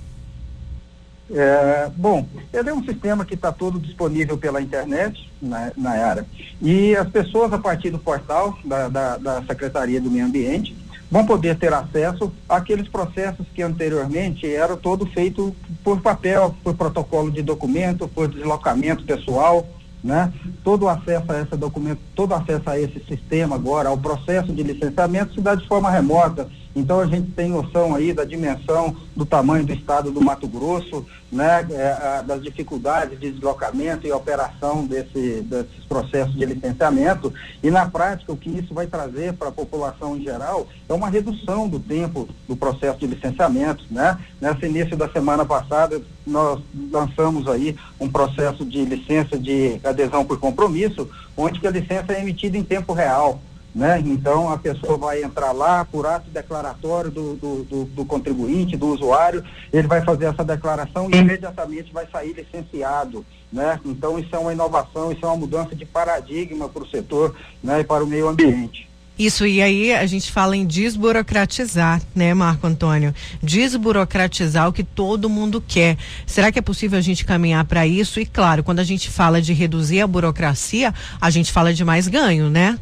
[1.29, 6.25] É, bom, ele é um sistema que está todo disponível pela internet, na, na área.
[6.59, 10.75] E as pessoas, a partir do portal da, da, da Secretaria do Meio Ambiente,
[11.09, 17.29] vão poder ter acesso àqueles processos que anteriormente eram todo feito por papel, por protocolo
[17.29, 19.67] de documento, por deslocamento pessoal,
[20.03, 20.33] né?
[20.63, 25.33] Todo acesso a esse documento, todo acesso a esse sistema agora, ao processo de licenciamento
[25.33, 29.65] se dá de forma remota, então a gente tem noção aí da dimensão do tamanho
[29.65, 35.83] do estado do Mato Grosso, né, é, das dificuldades de deslocamento e operação desse, desses
[35.87, 37.31] processos de licenciamento.
[37.61, 41.09] E na prática o que isso vai trazer para a população em geral é uma
[41.09, 43.85] redução do tempo do processo de licenciamento.
[43.91, 44.17] Né?
[44.41, 46.59] Nesse início da semana passada nós
[46.91, 51.07] lançamos aí um processo de licença de adesão por compromisso,
[51.37, 53.39] onde a licença é emitida em tempo real
[53.73, 54.01] né?
[54.05, 58.87] Então a pessoa vai entrar lá por ato declaratório do, do, do, do, contribuinte, do
[58.87, 63.79] usuário, ele vai fazer essa declaração e imediatamente vai sair licenciado, né?
[63.83, 67.79] Então isso é uma inovação, isso é uma mudança de paradigma para o setor, né?
[67.79, 68.87] E para o meio ambiente.
[69.17, 73.13] Isso, e aí a gente fala em desburocratizar, né, Marco Antônio?
[73.43, 75.97] Desburocratizar o que todo mundo quer.
[76.25, 78.19] Será que é possível a gente caminhar para isso?
[78.19, 82.07] E claro, quando a gente fala de reduzir a burocracia, a gente fala de mais
[82.07, 82.79] ganho, né?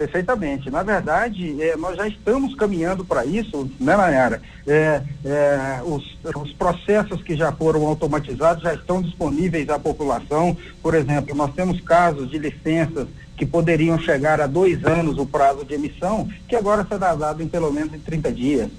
[0.00, 0.70] Perfeitamente.
[0.70, 4.40] Na verdade, é, nós já estamos caminhando para isso, né, Nayara?
[4.66, 10.56] É, é, os, os, processos que já foram automatizados já estão disponíveis à população.
[10.82, 15.66] Por exemplo, nós temos casos de licenças que poderiam chegar a dois anos o prazo
[15.66, 18.70] de emissão, que agora será dado em pelo menos em 30 dias.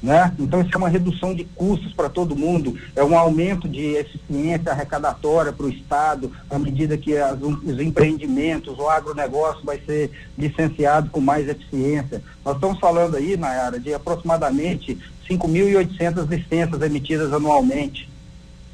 [0.00, 0.32] Né?
[0.38, 4.70] Então isso é uma redução de custos para todo mundo, é um aumento de eficiência
[4.70, 11.10] arrecadatória para o Estado, à medida que as, os empreendimentos, o agronegócio vai ser licenciado
[11.10, 12.22] com mais eficiência.
[12.44, 14.96] Nós estamos falando aí, Nayara, de aproximadamente
[15.28, 18.08] 5.800 licenças emitidas anualmente.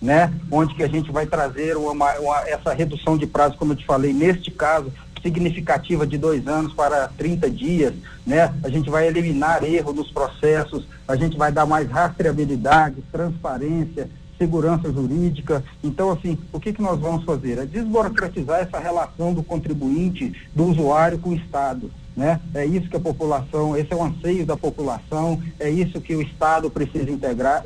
[0.02, 0.30] Né?
[0.50, 3.87] Onde que a gente vai trazer uma, uma, essa redução de prazo, como eu te
[3.87, 4.92] falei, neste caso,
[5.24, 7.94] significativa de dois anos para 30 dias,
[8.26, 8.54] né?
[8.62, 14.92] A gente vai eliminar erro nos processos, a gente vai dar mais rastreabilidade, transparência, segurança
[14.92, 15.64] jurídica.
[15.82, 17.56] Então, assim, o que, que nós vamos fazer?
[17.56, 21.90] É desburocratizar essa relação do contribuinte, do usuário com o Estado.
[22.16, 22.40] Né?
[22.55, 26.22] É isso que a população, esse é o anseio da população, é isso que o
[26.22, 27.64] Estado precisa integrar,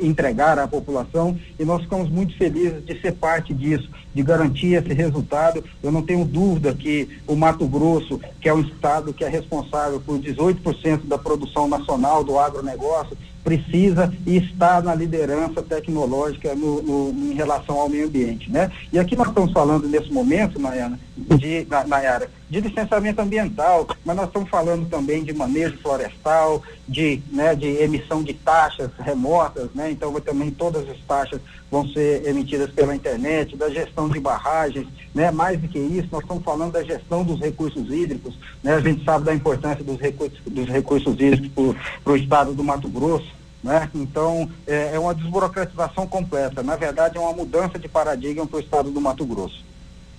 [0.00, 4.94] entregar à população e nós ficamos muito felizes de ser parte disso, de garantir esse
[4.94, 5.62] resultado.
[5.82, 10.00] Eu não tenho dúvida que o Mato Grosso, que é um Estado que é responsável
[10.00, 17.32] por 18% da produção nacional do agronegócio, precisa e está na liderança tecnológica no, no,
[17.32, 18.70] em relação ao meio ambiente, né?
[18.92, 24.14] E aqui nós estamos falando nesse momento, Nayana, de, na, Nayara, de licenciamento ambiental, mas
[24.14, 29.90] nós estamos falando também de manejo florestal, de, né, de emissão de taxas remotas, né?
[29.90, 35.30] Então também todas as taxas vão ser emitidas pela internet, da gestão de barragens, né?
[35.30, 38.74] Mais do que isso, nós estamos falando da gestão dos recursos hídricos, né?
[38.74, 42.88] A gente sabe da importância dos recursos, dos recursos hídricos para o estado do Mato
[42.90, 43.32] Grosso,
[43.64, 43.88] né?
[43.94, 46.62] Então, é, é, uma desburocratização completa.
[46.62, 49.71] Na verdade, é uma mudança de paradigma para o estado do Mato Grosso.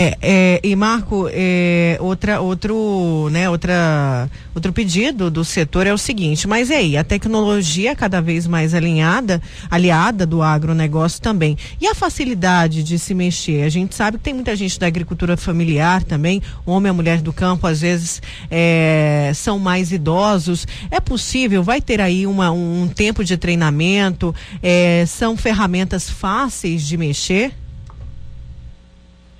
[0.03, 5.97] É, é, e Marco, é, outra, outro, né, outra, outro pedido do setor é o
[5.97, 11.57] seguinte, mas e aí, a tecnologia cada vez mais alinhada, aliada do agronegócio também.
[11.79, 13.63] E a facilidade de se mexer?
[13.63, 17.31] A gente sabe que tem muita gente da agricultura familiar também, homem e mulher do
[17.31, 20.67] campo, às vezes é, são mais idosos.
[20.91, 21.63] É possível?
[21.63, 24.35] Vai ter aí uma, um tempo de treinamento?
[24.61, 27.53] É, são ferramentas fáceis de mexer?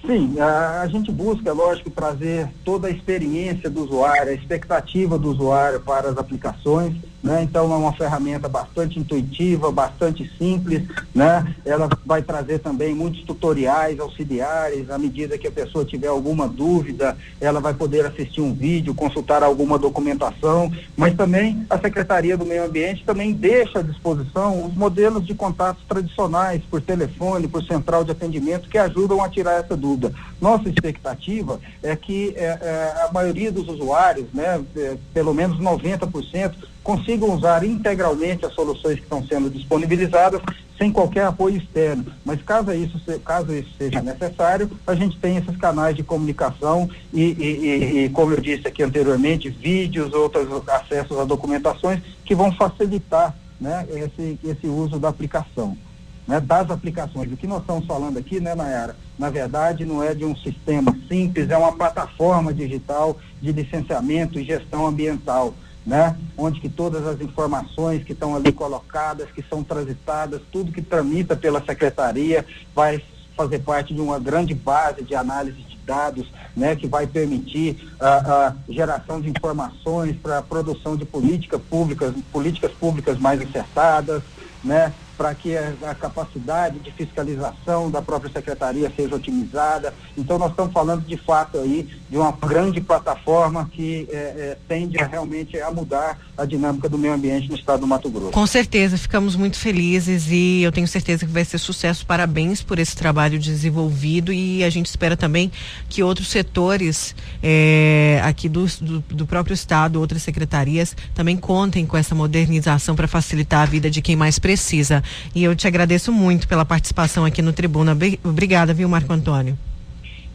[0.05, 5.29] Sim, a, a, gente busca, lógico, trazer toda a experiência do usuário, a expectativa do
[5.29, 6.93] usuário para as aplicações.
[7.23, 7.41] Né?
[7.41, 10.83] Então é uma ferramenta bastante intuitiva, bastante simples,
[11.15, 11.55] né?
[11.65, 17.17] Ela vai trazer também muitos tutoriais auxiliares, à medida que a pessoa tiver alguma dúvida,
[17.39, 22.65] ela vai poder assistir um vídeo, consultar alguma documentação, mas também a Secretaria do Meio
[22.65, 28.11] Ambiente também deixa à disposição os modelos de contatos tradicionais, por telefone, por central de
[28.11, 30.11] atendimento, que ajudam a tirar essa dúvida.
[30.41, 36.53] Nossa expectativa é que é, é, a maioria dos usuários, né, é, pelo menos 90%,
[36.83, 40.41] consigam usar integralmente as soluções que estão sendo disponibilizadas
[40.77, 42.05] sem qualquer apoio externo.
[42.25, 47.21] Mas caso isso, caso isso seja necessário, a gente tem esses canais de comunicação e,
[47.21, 52.51] e, e, e como eu disse aqui anteriormente, vídeos, outros acessos a documentações que vão
[52.51, 55.77] facilitar né, esse, esse uso da aplicação.
[56.25, 57.29] Né, das aplicações.
[57.31, 60.97] O que nós estamos falando aqui, né, Nayara, na verdade não é de um sistema
[61.09, 65.53] simples, é uma plataforma digital de licenciamento e gestão ambiental
[65.85, 66.15] né?
[66.37, 71.35] Onde que todas as informações que estão ali colocadas, que são transitadas, tudo que tramita
[71.35, 73.01] pela secretaria vai
[73.35, 78.53] fazer parte de uma grande base de análise de dados, né, que vai permitir a,
[78.69, 84.21] geração de informações para a produção de políticas públicas, políticas públicas mais acertadas,
[84.63, 89.93] né, para que a, a, capacidade de fiscalização da própria secretaria seja otimizada.
[90.17, 94.99] Então, nós estamos falando de fato aí de uma grande plataforma que é, é, tende
[94.99, 98.31] a, realmente a mudar a dinâmica do meio ambiente no estado do Mato Grosso.
[98.31, 102.05] Com certeza, ficamos muito felizes e eu tenho certeza que vai ser sucesso.
[102.05, 105.51] Parabéns por esse trabalho desenvolvido e a gente espera também
[105.89, 111.97] que outros setores é, aqui do, do, do próprio estado, outras secretarias, também contem com
[111.97, 115.02] essa modernização para facilitar a vida de quem mais precisa.
[115.33, 117.97] E eu te agradeço muito pela participação aqui no Tribuna.
[118.23, 119.57] Obrigada, viu, Marco Antônio?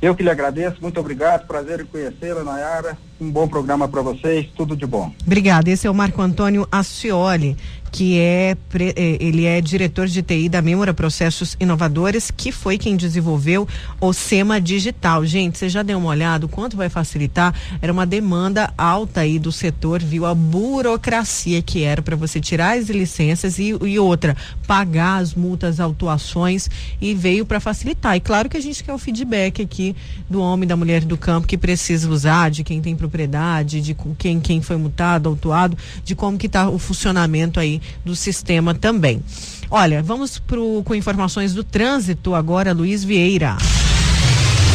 [0.00, 2.96] Eu que lhe agradeço, muito obrigado, prazer em conhecê-la, Nayara.
[3.20, 5.12] Um bom programa para vocês, tudo de bom.
[5.26, 5.68] Obrigada.
[5.68, 7.56] Esse é o Marco Antônio Ascioli
[7.90, 8.56] que é,
[8.96, 13.66] é ele é diretor de TI da Memora Processos Inovadores, que foi quem desenvolveu
[14.00, 15.24] o SEMA Digital.
[15.24, 17.54] Gente, você já deu uma olhada o quanto vai facilitar?
[17.80, 22.78] Era uma demanda alta aí do setor, viu a burocracia que era para você tirar
[22.78, 24.36] as licenças e, e outra,
[24.66, 26.68] pagar as multas, autuações
[27.00, 28.16] e veio para facilitar.
[28.16, 29.94] E claro que a gente quer o feedback aqui
[30.28, 34.40] do homem, da mulher do campo que precisa usar, de quem tem propriedade, de quem
[34.40, 39.22] quem foi multado, autuado, de como que está o funcionamento aí do sistema também.
[39.70, 43.56] Olha, vamos pro, com informações do trânsito agora, Luiz Vieira.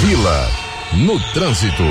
[0.01, 0.49] Vila
[0.93, 1.83] no trânsito.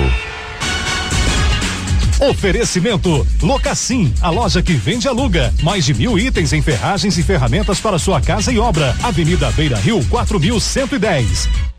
[2.21, 5.53] Oferecimento Locassim, a loja que vende e aluga.
[5.61, 8.95] Mais de mil itens em ferragens e ferramentas para sua casa e obra.
[9.03, 11.72] Avenida Beira Rio, 4110.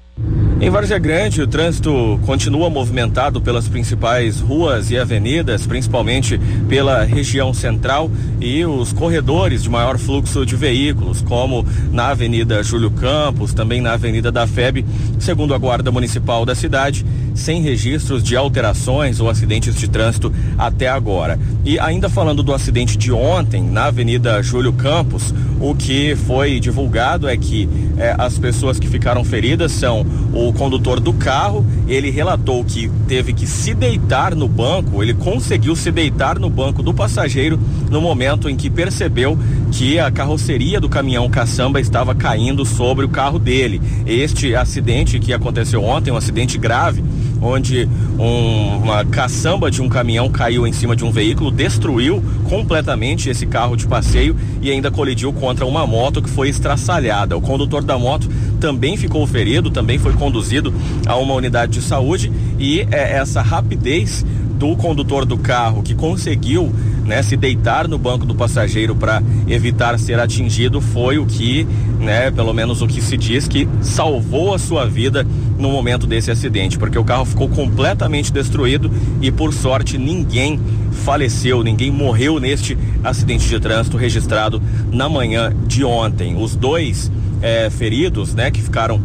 [0.62, 6.40] Em Várzea Grande, o trânsito continua movimentado pelas principais ruas e avenidas, principalmente
[6.70, 8.10] pela região central
[8.40, 13.94] e os corredores de maior fluxo de veículos, como na Avenida Júlio Campos, também na
[13.94, 14.86] Avenida da FEB,
[15.20, 17.06] segundo a Guarda Municipal da cidade,
[17.36, 21.38] sem registros de alterações ou acidentes de trânsito até agora.
[21.66, 27.28] E ainda falando do acidente de ontem, na Avenida Júlio Campos, o que foi divulgado
[27.28, 30.03] é que eh, as pessoas que ficaram feridas são
[30.34, 35.76] o condutor do carro, ele relatou que teve que se deitar no banco, ele conseguiu
[35.76, 39.38] se deitar no banco do passageiro no momento em que percebeu
[39.72, 43.82] que a carroceria do caminhão caçamba estava caindo sobre o carro dele.
[44.06, 47.04] Este acidente que aconteceu ontem, um acidente grave,
[47.44, 47.88] onde
[48.18, 53.46] um, uma caçamba de um caminhão caiu em cima de um veículo, destruiu completamente esse
[53.46, 57.38] carro de passeio e ainda colidiu contra uma moto que foi estraçalhada.
[57.38, 58.30] O condutor da moto
[58.60, 60.74] também ficou ferido, também foi conduzido
[61.06, 64.26] a uma unidade de saúde e é, essa rapidez
[64.58, 66.72] do condutor do carro que conseguiu
[67.06, 71.68] né, se deitar no banco do passageiro para evitar ser atingido foi o que,
[72.00, 75.26] né, pelo menos o que se diz que salvou a sua vida
[75.58, 78.92] no momento desse acidente, porque o carro ficou completamente destruído
[79.22, 80.60] e por sorte ninguém
[81.04, 86.36] faleceu, ninguém morreu neste acidente de trânsito registrado na manhã de ontem.
[86.42, 89.02] Os dois é, feridos, né, que ficaram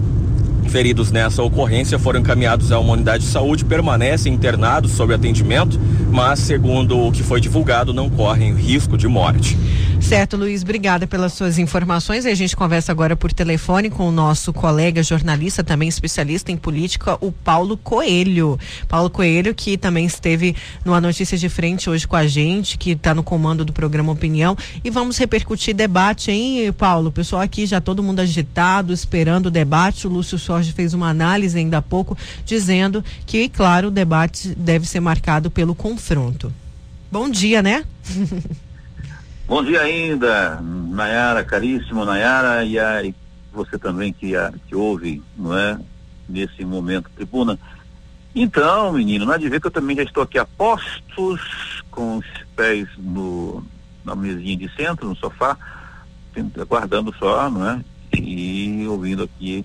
[0.68, 5.80] feridos nessa ocorrência foram encaminhados a uma unidade de saúde, permanecem internados sob atendimento,
[6.10, 9.56] mas segundo o que foi divulgado, não correm risco de morte.
[10.08, 12.24] Certo, Luiz, obrigada pelas suas informações.
[12.24, 16.56] E a gente conversa agora por telefone com o nosso colega jornalista, também especialista em
[16.56, 18.58] política, o Paulo Coelho.
[18.88, 23.14] Paulo Coelho, que também esteve numa notícia de frente hoje com a gente, que está
[23.14, 24.56] no comando do programa Opinião.
[24.82, 27.10] E vamos repercutir debate, hein, Paulo?
[27.10, 30.06] O pessoal aqui já todo mundo agitado, esperando o debate.
[30.06, 34.88] O Lúcio Sorge fez uma análise ainda há pouco, dizendo que, claro, o debate deve
[34.88, 36.50] ser marcado pelo confronto.
[37.12, 37.84] Bom dia, né?
[39.48, 43.14] Bom dia ainda, Nayara, caríssimo Nayara, e aí
[43.50, 45.80] você também que, a, que ouve, não é?
[46.28, 47.58] Nesse momento, tribuna.
[48.34, 52.18] Então, menino, não é de ver que eu também já estou aqui a postos, com
[52.18, 53.64] os pés no,
[54.04, 55.56] na mesinha de centro, no sofá,
[56.60, 57.82] aguardando só, não é?
[58.18, 59.64] E ouvindo aqui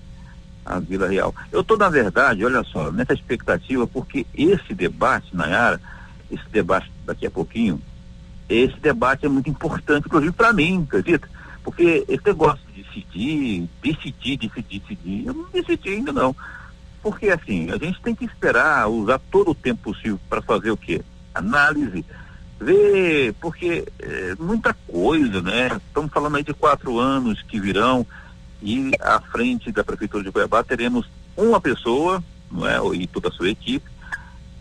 [0.64, 1.34] a Vila Real.
[1.52, 5.78] Eu estou, na verdade, olha só, nessa expectativa, porque esse debate, Nayara,
[6.30, 7.82] esse debate daqui a pouquinho,
[8.48, 11.28] esse debate é muito importante, inclusive para mim, acredita?
[11.62, 16.36] Porque esse negócio de decidir, decidir, decidir, decidir, eu não decidi ainda não.
[17.02, 20.76] Porque assim, a gente tem que esperar, usar todo o tempo possível para fazer o
[20.76, 21.02] quê?
[21.34, 22.04] Análise,
[22.60, 25.80] ver, porque é, muita coisa, né?
[25.86, 28.06] Estamos falando aí de quatro anos que virão,
[28.62, 33.32] e à frente da Prefeitura de Cuiabá teremos uma pessoa, não é, e toda a
[33.32, 33.90] sua equipe,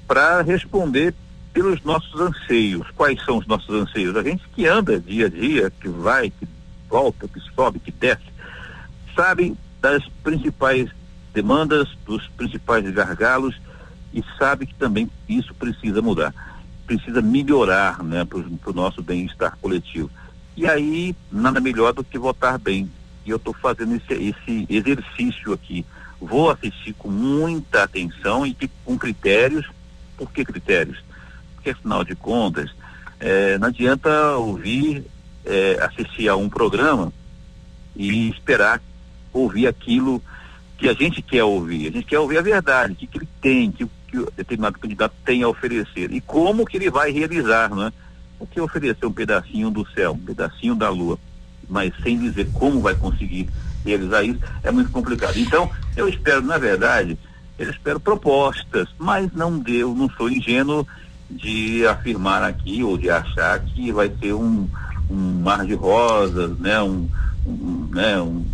[0.08, 1.14] para responder
[1.54, 2.88] pelos nossos anseios.
[2.96, 4.16] Quais são os nossos anseios?
[4.16, 6.48] A gente que anda dia a dia, que vai, que
[6.90, 8.24] volta, que sobe, que desce,
[9.16, 10.90] sabe das principais
[11.34, 13.60] demandas, dos principais gargalos
[14.14, 16.34] e sabe que também isso precisa mudar,
[16.86, 20.10] precisa melhorar, né, para o nosso bem-estar coletivo.
[20.56, 22.90] E aí, nada melhor do que votar bem,
[23.26, 25.86] e eu estou fazendo esse, esse exercício aqui.
[26.22, 29.68] Vou assistir com muita atenção e com critérios.
[30.16, 31.04] Por que critérios?
[31.64, 32.70] Porque, afinal de contas,
[33.22, 35.06] é, não adianta ouvir,
[35.46, 37.14] é, assistir a um programa
[37.96, 38.82] e esperar
[39.32, 40.22] ouvir aquilo
[40.78, 41.88] que a gente quer ouvir.
[41.88, 44.78] A gente quer ouvir a verdade, o que, que ele tem, que, que o determinado
[44.78, 47.94] candidato tem a oferecer e como que ele vai realizar, não é?
[48.38, 51.18] O que oferecer um pedacinho do céu, um pedacinho da lua
[51.70, 53.50] mas sem dizer como vai conseguir
[53.86, 55.38] realizar isso, é muito complicado.
[55.38, 57.18] Então, eu espero, na verdade,
[57.58, 60.88] eu espero propostas, mas não deu, não sou ingênuo
[61.34, 64.68] de afirmar aqui ou de achar que vai ter um,
[65.10, 67.08] um mar de rosas, né, um,
[67.46, 68.46] um né, um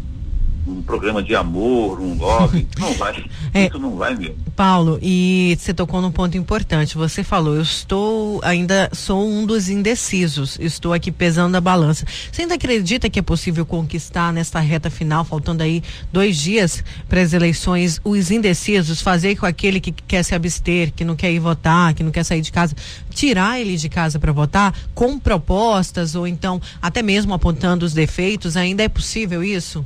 [0.70, 4.38] um programa de amor, um love, não vai, é, isso não vai mesmo.
[4.56, 9.70] Paulo, e você tocou num ponto importante, você falou, eu estou, ainda sou um dos
[9.70, 12.06] indecisos, estou aqui pesando a balança.
[12.32, 17.22] Você ainda acredita que é possível conquistar nesta reta final, faltando aí dois dias para
[17.22, 21.40] as eleições, os indecisos, fazer com aquele que quer se abster, que não quer ir
[21.40, 22.76] votar, que não quer sair de casa,
[23.10, 28.56] tirar ele de casa para votar com propostas ou então até mesmo apontando os defeitos,
[28.56, 29.86] ainda é possível isso?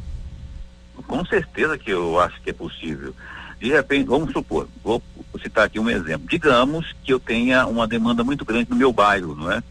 [1.07, 3.13] Com certeza que eu acho que é possível.
[3.59, 5.01] De repente, vamos supor, vou
[5.41, 6.27] citar aqui um exemplo.
[6.29, 9.63] Digamos que eu tenha uma demanda muito grande no meu bairro, não é?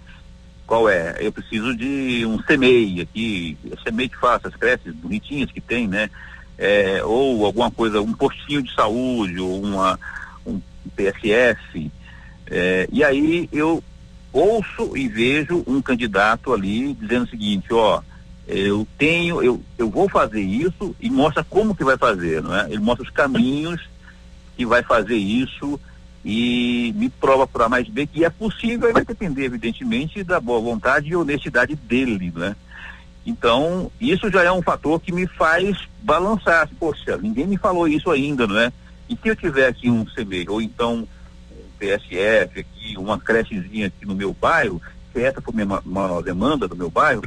[0.67, 1.17] Qual é?
[1.21, 6.09] Eu preciso de um CMEI aqui, CMEI que faça as creches bonitinhas que tem, né?
[6.57, 9.99] É, ou alguma coisa, um postinho de saúde, ou uma,
[10.47, 10.61] um
[10.97, 11.91] PSF.
[12.47, 13.83] É, e aí eu
[14.33, 18.01] ouço e vejo um candidato ali dizendo o seguinte, ó,
[18.47, 22.67] eu tenho, eu, eu vou fazer isso e mostra como que vai fazer, não é?
[22.67, 23.81] Ele mostra os caminhos
[24.57, 25.79] que vai fazer isso
[26.25, 30.41] e me prova por A mais B que é possível e vai depender, evidentemente, da
[30.41, 32.57] boa vontade e honestidade dele, né?
[33.25, 36.69] Então, isso já é um fator que me faz balançar.
[36.79, 38.73] Poxa, ninguém me falou isso ainda, não é?
[39.09, 41.07] E se eu tiver aqui um CB, ou então
[41.53, 44.83] um PSF aqui, uma crechezinha aqui no meu bairro,
[45.13, 47.23] se essa for uma, uma demanda do meu bairro,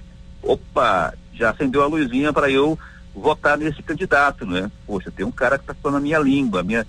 [0.45, 2.77] opa, já acendeu a luzinha para eu
[3.13, 4.71] votar nesse candidato, né?
[4.85, 6.85] Poxa, tem um cara que está falando a minha língua, a minha,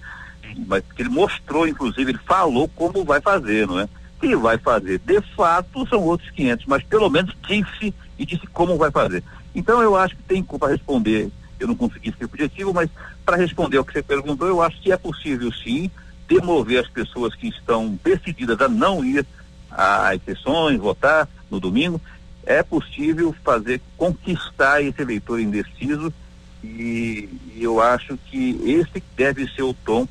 [0.66, 3.88] mas que ele mostrou, inclusive, ele falou como vai fazer, não é?
[4.20, 8.76] Que vai fazer, de fato, são outros 500, mas pelo menos disse e disse como
[8.76, 9.22] vai fazer.
[9.54, 12.90] Então eu acho que tem para responder, eu não consegui ser objetivo, mas
[13.24, 15.90] para responder ao que você perguntou, eu acho que é possível sim
[16.28, 19.24] demover as pessoas que estão decididas a não ir
[19.70, 22.00] às sessões, votar no domingo,
[22.46, 26.14] é possível fazer conquistar esse eleitor indeciso
[26.62, 30.08] e, e, eu acho que esse deve ser o tom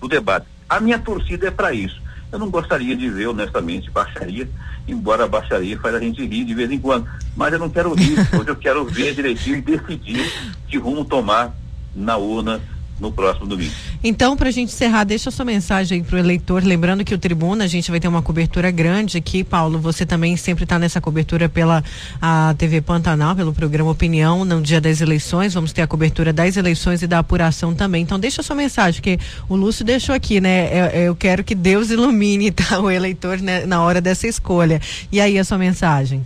[0.00, 0.46] do debate.
[0.68, 2.02] A minha torcida é para isso.
[2.30, 4.48] Eu não gostaria de ver, honestamente, baixaria,
[4.86, 7.08] embora a baixaria faz a gente rir de vez em quando.
[7.34, 10.30] Mas eu não quero rir, hoje eu quero ver direitinho e decidir
[10.68, 11.54] que rumo tomar
[11.94, 12.60] na urna
[13.00, 13.72] no próximo domingo.
[14.02, 17.18] Então, para a gente encerrar, deixa a sua mensagem para o eleitor, lembrando que o
[17.18, 21.00] Tribuna, a gente vai ter uma cobertura grande aqui, Paulo, você também sempre está nessa
[21.00, 21.82] cobertura pela
[22.20, 26.56] a TV Pantanal, pelo programa Opinião, no dia das eleições, vamos ter a cobertura das
[26.56, 29.18] eleições e da apuração também, então deixa a sua mensagem, que
[29.48, 33.64] o Lúcio deixou aqui, né, eu, eu quero que Deus ilumine tá, o eleitor né,
[33.66, 34.80] na hora dessa escolha,
[35.10, 36.24] e aí a sua mensagem?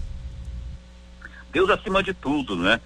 [1.52, 2.80] Deus acima de tudo, né?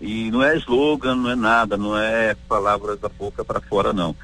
[0.00, 4.16] E não é slogan, não é nada, não é palavras da boca para fora, não.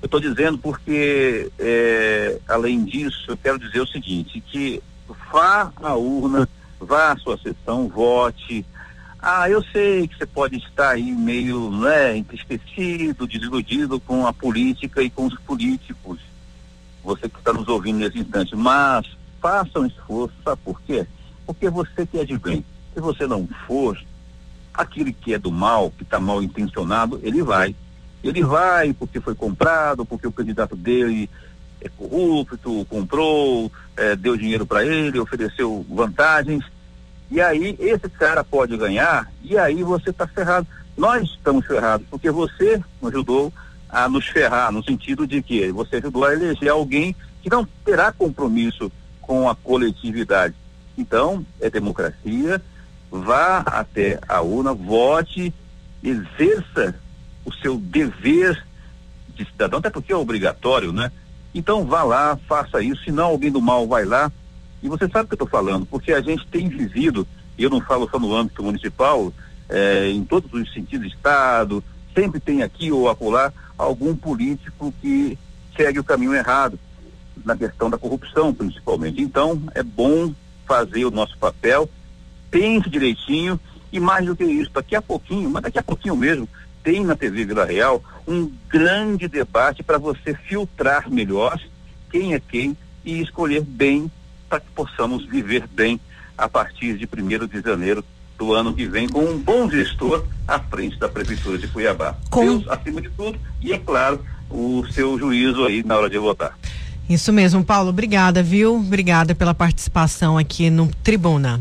[0.00, 4.82] Eu estou dizendo porque, é, além disso, eu quero dizer o seguinte, que
[5.30, 6.48] vá à urna
[6.80, 8.64] vá à sua sessão, vote.
[9.20, 15.02] Ah, eu sei que você pode estar aí meio né, entristecido, desiludido com a política
[15.02, 16.20] e com os políticos.
[17.02, 19.06] Você que está nos ouvindo nesse instante, mas
[19.40, 21.06] faça um esforço, sabe por quê?
[21.46, 22.64] Porque você que é de bem.
[22.94, 23.98] Se você não for,
[24.78, 27.74] aquele que é do mal, que está mal intencionado, ele vai.
[28.22, 31.28] Ele vai porque foi comprado, porque o candidato dele
[31.80, 36.64] é corrupto, comprou, é, deu dinheiro para ele, ofereceu vantagens.
[37.28, 40.66] E aí esse cara pode ganhar e aí você está ferrado.
[40.96, 43.52] Nós estamos ferrados porque você ajudou
[43.88, 48.12] a nos ferrar, no sentido de que você ajudou a eleger alguém que não terá
[48.12, 50.54] compromisso com a coletividade.
[50.96, 52.60] Então, é democracia,
[53.10, 55.52] vá até a urna, vote,
[56.02, 56.94] exerça
[57.44, 58.64] o seu dever
[59.34, 61.10] de cidadão, até porque é obrigatório, né?
[61.54, 64.30] Então vá lá, faça isso, se não alguém do mal vai lá.
[64.82, 67.26] E você sabe o que eu estou falando, porque a gente tem vivido,
[67.58, 69.32] eu não falo só no âmbito municipal,
[69.68, 71.82] é, em todos os sentidos, Estado,
[72.14, 75.38] sempre tem aqui ou acolá algum político que
[75.76, 76.78] segue o caminho errado,
[77.44, 79.20] na questão da corrupção principalmente.
[79.20, 80.32] Então é bom
[80.66, 81.88] fazer o nosso papel,
[82.50, 83.58] pense direitinho
[83.92, 86.48] e mais do que isso, daqui a pouquinho, mas daqui a pouquinho mesmo,
[86.82, 91.58] tem na TV Vila Real um grande debate para você filtrar melhor
[92.10, 94.10] quem é quem e escolher bem
[94.48, 96.00] para que possamos viver bem
[96.36, 98.04] a partir de 1 de janeiro
[98.38, 102.16] do ano que vem com um bom gestor à frente da Prefeitura de Cuiabá.
[102.30, 102.44] Com...
[102.44, 106.56] Deus acima de tudo e, é claro, o seu juízo aí na hora de votar.
[107.08, 107.90] Isso mesmo, Paulo.
[107.90, 108.76] Obrigada, viu?
[108.76, 111.60] Obrigada pela participação aqui no Tribuna.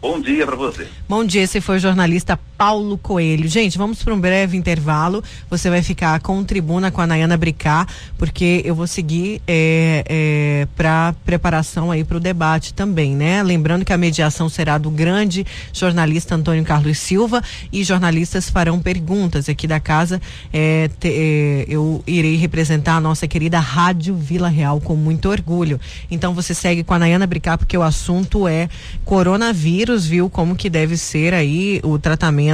[0.00, 0.86] Bom dia para você.
[1.08, 3.48] Bom dia, esse foi o jornalista Paulo Coelho.
[3.48, 5.22] Gente, vamos para um breve intervalo.
[5.48, 7.86] Você vai ficar com tribuna com a Nayana Bricá,
[8.18, 13.42] porque eu vou seguir é, é, para preparação aí para o debate também, né?
[13.42, 17.42] Lembrando que a mediação será do grande jornalista Antônio Carlos Silva
[17.72, 20.20] e jornalistas farão perguntas aqui da casa.
[20.52, 25.80] É, te, é, eu irei representar a nossa querida Rádio Vila Real com muito orgulho.
[26.10, 28.68] Então você segue com a Nayana Bricá, porque o assunto é
[29.04, 32.47] coronavírus coronavírus, viu como que deve ser aí o tratamento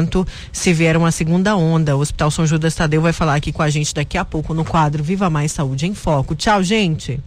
[0.52, 1.96] se vier uma segunda onda.
[1.96, 4.64] O Hospital São Judas Tadeu vai falar aqui com a gente daqui a pouco no
[4.64, 6.34] quadro Viva Mais Saúde em Foco.
[6.34, 7.20] Tchau, gente.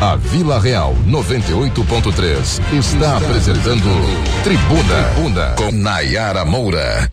[0.00, 3.88] A Vila Real 98.3 está apresentando
[4.42, 7.10] Tribuna, Tribuna com Nayara Moura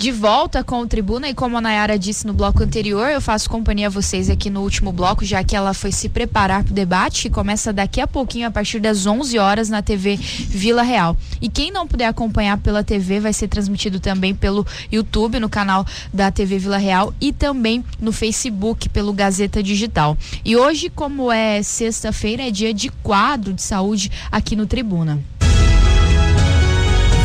[0.00, 3.50] de volta com o Tribuna e como a Nayara disse no bloco anterior, eu faço
[3.50, 6.74] companhia a vocês aqui no último bloco, já que ela foi se preparar para o
[6.74, 11.14] debate, que começa daqui a pouquinho, a partir das 11 horas, na TV Vila Real.
[11.38, 15.84] E quem não puder acompanhar pela TV, vai ser transmitido também pelo YouTube, no canal
[16.14, 20.16] da TV Vila Real e também no Facebook, pelo Gazeta Digital.
[20.42, 25.22] E hoje, como é sexta-feira, é dia de quadro de saúde aqui no Tribuna.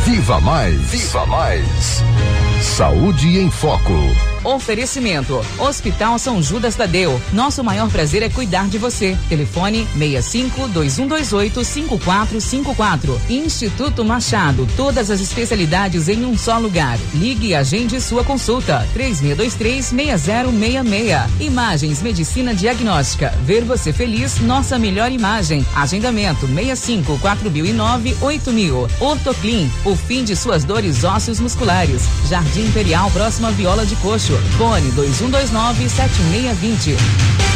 [0.04, 0.78] Viva Mais!
[0.92, 2.35] Viva Mais!
[2.66, 4.35] Saúde em Foco.
[4.46, 7.20] Oferecimento: Hospital São Judas Tadeu.
[7.34, 9.18] Nosso maior prazer é cuidar de você.
[9.28, 13.22] Telefone 65 2128 5454.
[13.30, 14.68] Instituto Machado.
[14.78, 17.00] Todas as especialidades em um só lugar.
[17.14, 18.88] Ligue e agende sua consulta.
[18.94, 21.42] 3623 6066.
[21.42, 23.34] Imagens Medicina Diagnóstica.
[23.44, 25.66] Ver você feliz, nossa melhor imagem.
[25.76, 28.88] Agendamento 65 4009 8000.
[29.00, 29.72] Ortoclin.
[29.84, 32.04] O fim de suas dores ósseos musculares.
[32.30, 34.35] Jardim Imperial, próxima Viola de Coxo.
[34.58, 37.55] Fone 2129 7620.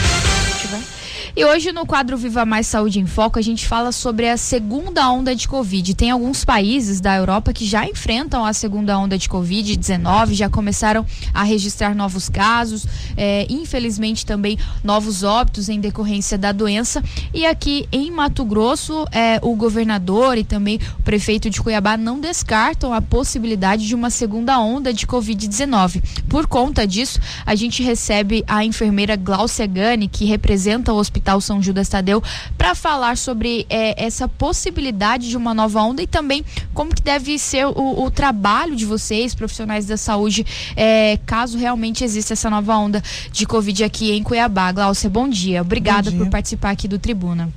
[1.35, 5.09] E hoje no quadro Viva Mais Saúde em Foco a gente fala sobre a segunda
[5.11, 5.93] onda de Covid.
[5.93, 11.05] Tem alguns países da Europa que já enfrentam a segunda onda de Covid-19, já começaram
[11.31, 17.03] a registrar novos casos, é, infelizmente também novos óbitos em decorrência da doença.
[17.31, 22.19] E aqui em Mato Grosso, é, o governador e também o prefeito de Cuiabá não
[22.19, 26.01] descartam a possibilidade de uma segunda onda de Covid-19.
[26.27, 31.41] Por conta disso, a gente recebe a enfermeira Glaucia Gani, que representa o Hospital Hospital
[31.41, 32.23] São Judas Tadeu
[32.57, 36.43] para falar sobre é, essa possibilidade de uma nova onda e também
[36.73, 40.45] como que deve ser o, o trabalho de vocês, profissionais da saúde,
[40.75, 44.71] é, caso realmente exista essa nova onda de Covid aqui em Cuiabá.
[44.71, 45.61] Glaucia, bom dia.
[45.61, 46.25] Obrigada bom dia.
[46.25, 47.49] por participar aqui do Tribuna.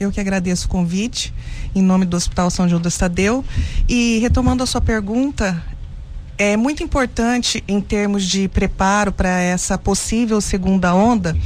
[0.00, 1.32] Eu que agradeço o convite
[1.74, 3.44] em nome do Hospital São Judas Tadeu.
[3.88, 5.62] E retomando a sua pergunta,
[6.38, 11.36] é muito importante em termos de preparo para essa possível segunda onda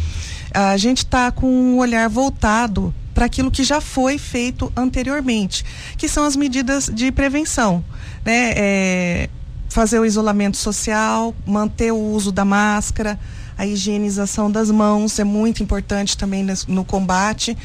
[0.56, 5.64] a gente está com um olhar voltado para aquilo que já foi feito anteriormente,
[5.98, 7.84] que são as medidas de prevenção,
[8.24, 8.52] né?
[8.56, 9.28] É,
[9.68, 13.18] fazer o isolamento social, manter o uso da máscara,
[13.58, 17.56] a higienização das mãos é muito importante também no combate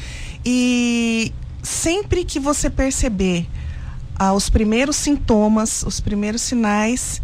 [0.44, 1.32] e
[1.62, 3.46] sempre que você perceber
[4.14, 7.22] aos primeiros sintomas, os primeiros sinais,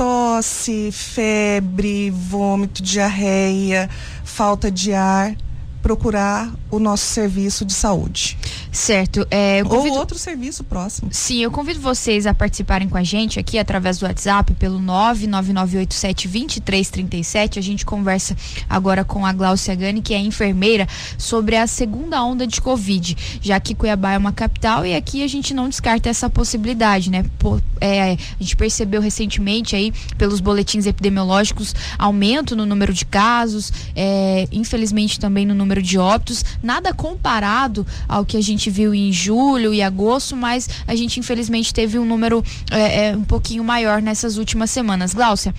[0.00, 3.86] tosse, febre, vômito, diarreia,
[4.24, 5.36] falta de ar,
[5.82, 8.38] procurar o nosso serviço de saúde.
[8.72, 9.26] Certo.
[9.30, 9.94] É, convido...
[9.94, 11.08] Ou outro serviço próximo.
[11.12, 17.58] Sim, eu convido vocês a participarem com a gente aqui através do WhatsApp pelo 99987-2337.
[17.58, 18.34] A gente conversa
[18.68, 20.86] agora com a Glaucia Gani, que é enfermeira,
[21.18, 25.28] sobre a segunda onda de Covid, já que Cuiabá é uma capital e aqui a
[25.28, 27.24] gente não descarta essa possibilidade, né?
[27.38, 33.72] Pô, é, a gente percebeu recentemente aí, pelos boletins epidemiológicos, aumento no número de casos,
[33.96, 39.12] é, infelizmente também no número de óbitos, nada comparado ao que a gente viu em
[39.12, 44.02] julho e agosto, mas a gente infelizmente teve um número é, é, um pouquinho maior
[44.02, 45.14] nessas últimas semanas.
[45.14, 45.54] Gláucia,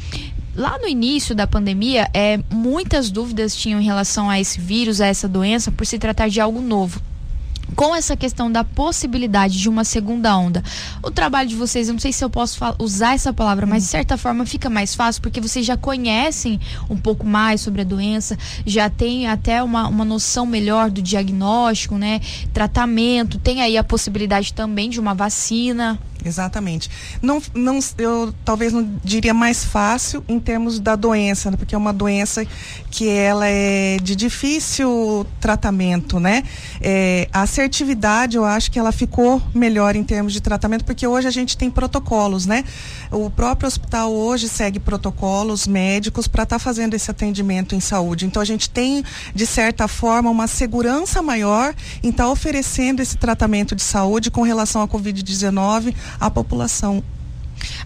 [0.55, 5.07] lá no início da pandemia, é, muitas dúvidas tinham em relação a esse vírus, a
[5.07, 7.01] essa doença, por se tratar de algo novo
[7.75, 10.63] com essa questão da possibilidade de uma segunda onda,
[11.03, 13.89] o trabalho de vocês, eu não sei se eu posso usar essa palavra, mas de
[13.89, 16.59] certa forma fica mais fácil porque vocês já conhecem
[16.89, 21.97] um pouco mais sobre a doença, já tem até uma, uma noção melhor do diagnóstico,
[21.97, 22.21] né?
[22.53, 25.99] Tratamento, tem aí a possibilidade também de uma vacina.
[26.23, 26.89] Exatamente.
[27.21, 31.57] Não, não, eu talvez não diria mais fácil em termos da doença, né?
[31.57, 32.45] porque é uma doença
[32.89, 36.43] que ela é de difícil tratamento, né?
[36.79, 41.27] É, a assertividade, eu acho que ela ficou melhor em termos de tratamento, porque hoje
[41.27, 42.63] a gente tem protocolos, né?
[43.09, 48.25] O próprio hospital hoje segue protocolos médicos para estar tá fazendo esse atendimento em saúde.
[48.25, 49.03] Então a gente tem,
[49.33, 54.41] de certa forma, uma segurança maior em estar tá oferecendo esse tratamento de saúde com
[54.41, 57.03] relação à Covid-19 a população.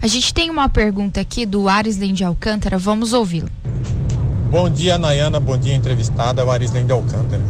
[0.00, 3.48] A gente tem uma pergunta aqui do Arislen de Alcântara, vamos ouvi-lo.
[4.50, 7.42] Bom dia, Nayana, bom dia, entrevistada, o Arislen de Alcântara.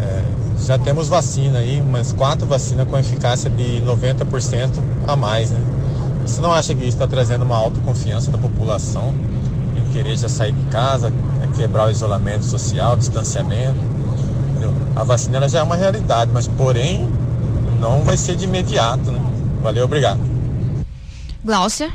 [0.00, 0.22] É,
[0.66, 4.70] já temos vacina aí, umas quatro vacinas com eficácia de 90%
[5.06, 5.60] a mais, né?
[6.26, 9.14] Você não acha que isso está trazendo uma autoconfiança da população
[9.76, 11.12] em querer já sair de casa,
[11.56, 13.78] quebrar o isolamento social, distanciamento?
[14.50, 14.74] Entendeu?
[14.96, 17.08] A vacina ela já é uma realidade, mas porém
[17.80, 19.20] não vai ser de imediato, né?
[19.62, 20.20] Valeu, obrigado.
[21.44, 21.92] Gláucia?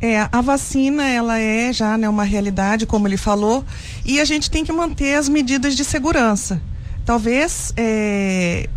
[0.00, 3.64] É, a vacina, ela é já né, uma realidade, como ele falou,
[4.04, 6.60] e a gente tem que manter as medidas de segurança.
[7.04, 8.68] Talvez, é,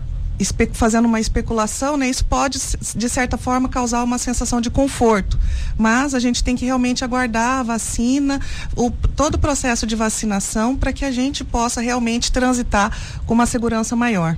[0.73, 2.59] fazendo uma especulação, né, isso pode,
[2.95, 5.38] de certa forma, causar uma sensação de conforto.
[5.77, 8.39] Mas a gente tem que realmente aguardar a vacina,
[8.75, 13.45] o, todo o processo de vacinação, para que a gente possa realmente transitar com uma
[13.45, 14.38] segurança maior.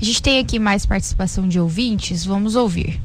[0.00, 3.00] A gente tem aqui mais participação de ouvintes, vamos ouvir.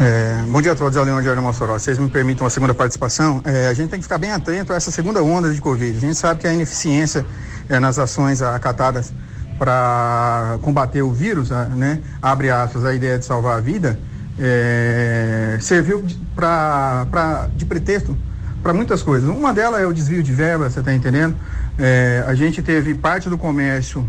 [0.00, 1.78] É, bom dia a todos, é o Leão de Mossoró.
[1.78, 3.42] Vocês me permitam uma segunda participação.
[3.44, 5.96] É, a gente tem que ficar bem atento a essa segunda onda de Covid.
[5.96, 7.26] A gente sabe que a ineficiência
[7.68, 9.12] é, nas ações acatadas
[9.58, 13.98] para combater o vírus, né, abre aspas, a ideia de salvar a vida,
[14.38, 16.04] é, serviu
[16.34, 18.16] para de pretexto
[18.62, 19.28] para muitas coisas.
[19.28, 21.36] Uma delas é o desvio de verba, você está entendendo?
[21.78, 24.08] É, a gente teve parte do comércio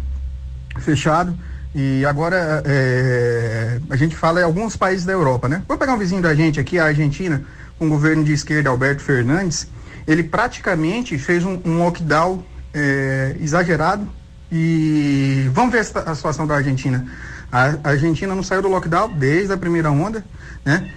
[0.77, 1.35] fechado,
[1.73, 5.61] e agora é, a gente fala em alguns países da Europa, né?
[5.67, 7.43] Vou pegar um vizinho da gente aqui, a Argentina,
[7.77, 9.67] com o governo de esquerda, Alberto Fernandes,
[10.07, 12.43] ele praticamente fez um, um lockdown
[12.73, 14.07] é, exagerado
[14.51, 17.05] e vamos ver a situação da Argentina.
[17.51, 20.23] A Argentina não saiu do lockdown desde a primeira onda,
[20.65, 20.91] né?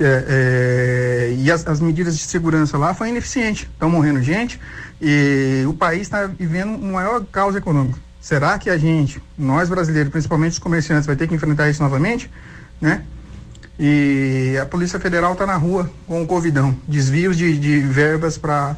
[0.00, 3.68] É, é, e as, as, medidas de segurança lá foi ineficiente.
[3.72, 4.60] Estão morrendo gente
[5.00, 7.98] e o país está vivendo um maior caos econômico.
[8.22, 12.30] Será que a gente, nós brasileiros, principalmente os comerciantes, vai ter que enfrentar isso novamente,
[12.80, 13.02] né?
[13.76, 18.76] E a Polícia Federal está na rua com o Covidão, desvios de, de verbas para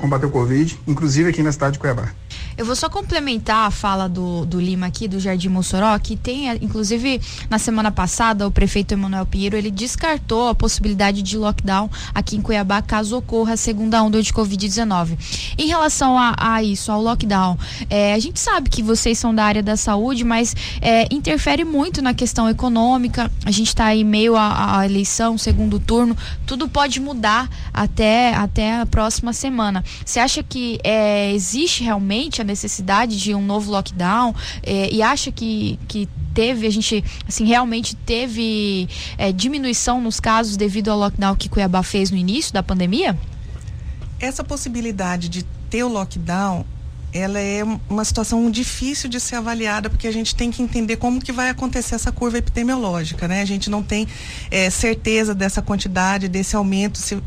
[0.00, 2.08] combater o Covid, inclusive aqui na cidade de Cuiabá.
[2.56, 6.48] Eu vou só complementar a fala do, do Lima aqui, do Jardim Mossoró, que tem,
[6.62, 12.36] inclusive, na semana passada, o prefeito Emanuel Pinheiro, ele descartou a possibilidade de lockdown aqui
[12.36, 15.18] em Cuiabá, caso ocorra a segunda onda de Covid-19.
[15.58, 17.58] Em relação a, a, isso, ao lockdown,
[17.90, 22.00] é, a gente sabe que vocês são da área da saúde, mas é, interfere muito
[22.00, 23.30] na questão econômica.
[23.44, 28.86] A gente está em meio à, eleição, segundo turno, tudo pode mudar até, até a
[28.86, 29.82] próxima semana.
[30.04, 35.32] Você acha que é, existe realmente a necessidade de um novo lockdown é, e acha
[35.32, 38.88] que, que teve, a gente assim, realmente teve
[39.18, 43.18] é, diminuição nos casos devido ao lockdown que Cuiabá fez no início da pandemia?
[44.20, 46.64] Essa possibilidade de ter o lockdown
[47.14, 51.20] ela é uma situação difícil de ser avaliada porque a gente tem que entender como
[51.20, 53.40] que vai acontecer essa curva epidemiológica, né?
[53.40, 54.08] A gente não tem
[54.50, 57.22] é, certeza dessa quantidade, desse aumento, se,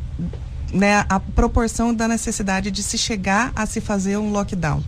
[0.73, 4.83] né, a proporção da necessidade de se chegar a se fazer um lockdown.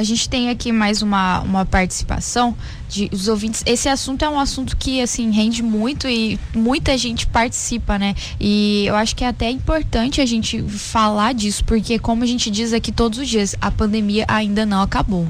[0.00, 2.56] A gente tem aqui mais uma, uma participação
[2.88, 3.62] de os ouvintes.
[3.66, 8.14] Esse assunto é um assunto que assim rende muito e muita gente participa, né?
[8.40, 12.50] E eu acho que é até importante a gente falar disso, porque como a gente
[12.50, 15.28] diz aqui todos os dias, a pandemia ainda não acabou.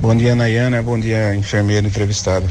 [0.00, 0.80] Bom dia, Nayana.
[0.84, 2.48] Bom dia, enfermeira entrevistada.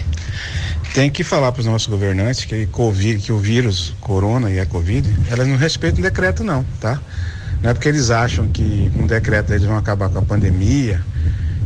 [0.94, 4.66] Tem que falar para os nossos governantes que, COVID, que o vírus, corona e a
[4.66, 7.00] Covid, elas não respeitam o decreto, não, tá?
[7.62, 11.02] Não é porque eles acham que com um decreto eles vão acabar com a pandemia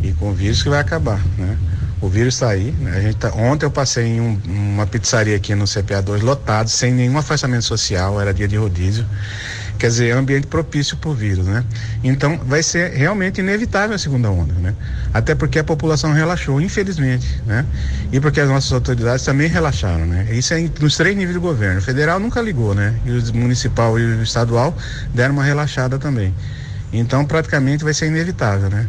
[0.03, 1.57] e com o vírus que vai acabar, né?
[2.01, 2.75] O vírus está aí.
[2.81, 2.97] Né?
[2.97, 6.67] A gente tá, ontem eu passei em um, uma pizzaria aqui no CPA 2 lotado,
[6.67, 9.05] sem nenhum afastamento social, era dia de rodízio.
[9.79, 11.63] Quer dizer, é ambiente propício para o vírus, né?
[12.03, 14.75] Então vai ser realmente inevitável a segunda onda, né?
[15.13, 17.65] Até porque a população relaxou, infelizmente, né?
[18.11, 20.27] E porque as nossas autoridades também relaxaram, né?
[20.31, 21.79] Isso é nos três níveis do governo.
[21.79, 22.93] O federal nunca ligou, né?
[23.05, 24.77] E o municipal e o estadual
[25.13, 26.33] deram uma relaxada também.
[26.93, 28.87] Então praticamente vai ser inevitável, né?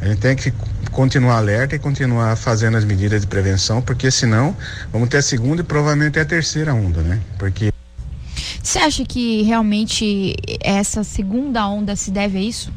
[0.00, 0.52] A gente tem que
[0.92, 4.54] continuar alerta e continuar fazendo as medidas de prevenção, porque senão
[4.92, 7.20] vamos ter a segunda e provavelmente a terceira onda, né?
[7.38, 7.72] Porque
[8.62, 12.72] você acha que realmente essa segunda onda se deve a isso?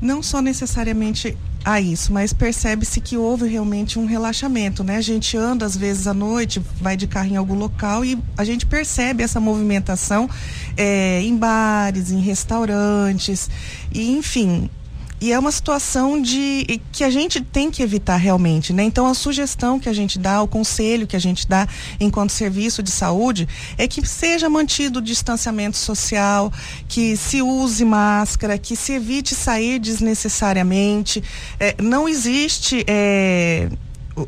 [0.00, 4.96] Não só necessariamente a isso, mas percebe-se que houve realmente um relaxamento, né?
[4.96, 8.44] A gente anda às vezes à noite, vai de carro em algum local e a
[8.44, 10.28] gente percebe essa movimentação
[10.76, 13.50] é, em bares, em restaurantes,
[13.92, 14.70] e enfim,
[15.20, 18.84] e é uma situação de que a gente tem que evitar realmente, né?
[18.84, 21.66] Então a sugestão que a gente dá, o conselho que a gente dá
[21.98, 26.52] enquanto serviço de saúde é que seja mantido o distanciamento social,
[26.86, 31.22] que se use máscara, que se evite sair desnecessariamente.
[31.58, 33.68] É, não existe é,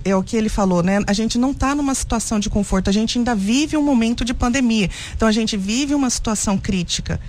[0.04, 0.98] é o que ele falou, né?
[1.06, 4.34] A gente não está numa situação de conforto, a gente ainda vive um momento de
[4.34, 4.90] pandemia.
[5.14, 7.20] Então a gente vive uma situação crítica.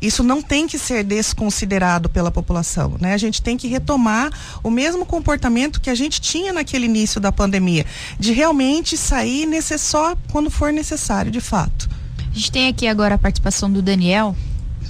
[0.00, 3.12] Isso não tem que ser desconsiderado pela população, né?
[3.12, 4.30] A gente tem que retomar
[4.62, 7.84] o mesmo comportamento que a gente tinha naquele início da pandemia,
[8.18, 9.46] de realmente sair
[9.78, 11.88] só quando for necessário, de fato.
[12.30, 14.34] A gente tem aqui agora a participação do Daniel.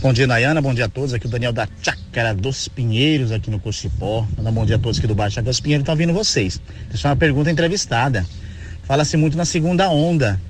[0.00, 0.62] Bom dia, Nayana.
[0.62, 1.12] Bom dia a todos.
[1.12, 4.26] Aqui o Daniel da Chácara dos Pinheiros, aqui no Cochipó.
[4.52, 5.82] bom dia a todos aqui do Baixo Chácara dos Pinheiros.
[5.82, 6.60] Estão ouvindo vocês.
[6.88, 8.26] Deixa uma pergunta entrevistada.
[8.84, 10.40] Fala-se muito na segunda onda.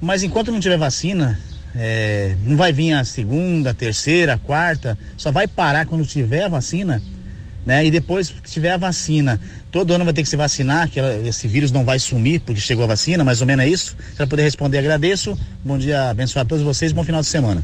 [0.00, 1.38] Mas enquanto não tiver vacina,
[1.74, 7.02] é, não vai vir a segunda, terceira, quarta, só vai parar quando tiver a vacina,
[7.64, 7.84] né?
[7.86, 11.46] E depois que tiver a vacina, todo ano vai ter que se vacinar, que esse
[11.48, 13.96] vírus não vai sumir porque chegou a vacina, mais ou menos é isso.
[14.16, 15.38] Para poder responder, agradeço.
[15.64, 17.62] Bom dia, abençoado a todos vocês, bom final de semana.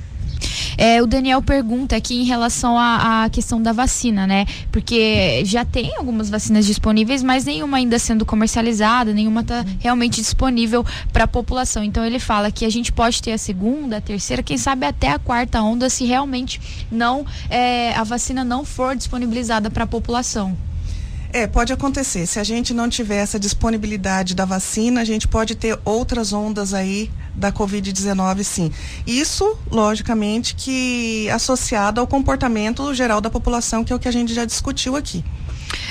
[0.76, 4.46] É, o Daniel pergunta aqui em relação à, questão da vacina, né?
[4.70, 10.84] Porque já tem algumas vacinas disponíveis, mas nenhuma ainda sendo comercializada, nenhuma está realmente disponível
[11.12, 11.82] para a população.
[11.82, 15.10] Então ele fala que a gente pode ter a segunda, a terceira, quem sabe até
[15.10, 16.60] a quarta onda, se realmente
[16.90, 20.56] não é, a vacina não for disponibilizada para a população.
[21.32, 22.26] É, pode acontecer.
[22.26, 26.72] Se a gente não tiver essa disponibilidade da vacina, a gente pode ter outras ondas
[26.72, 28.72] aí da Covid-19, sim.
[29.06, 34.32] Isso, logicamente, que associado ao comportamento geral da população, que é o que a gente
[34.32, 35.22] já discutiu aqui.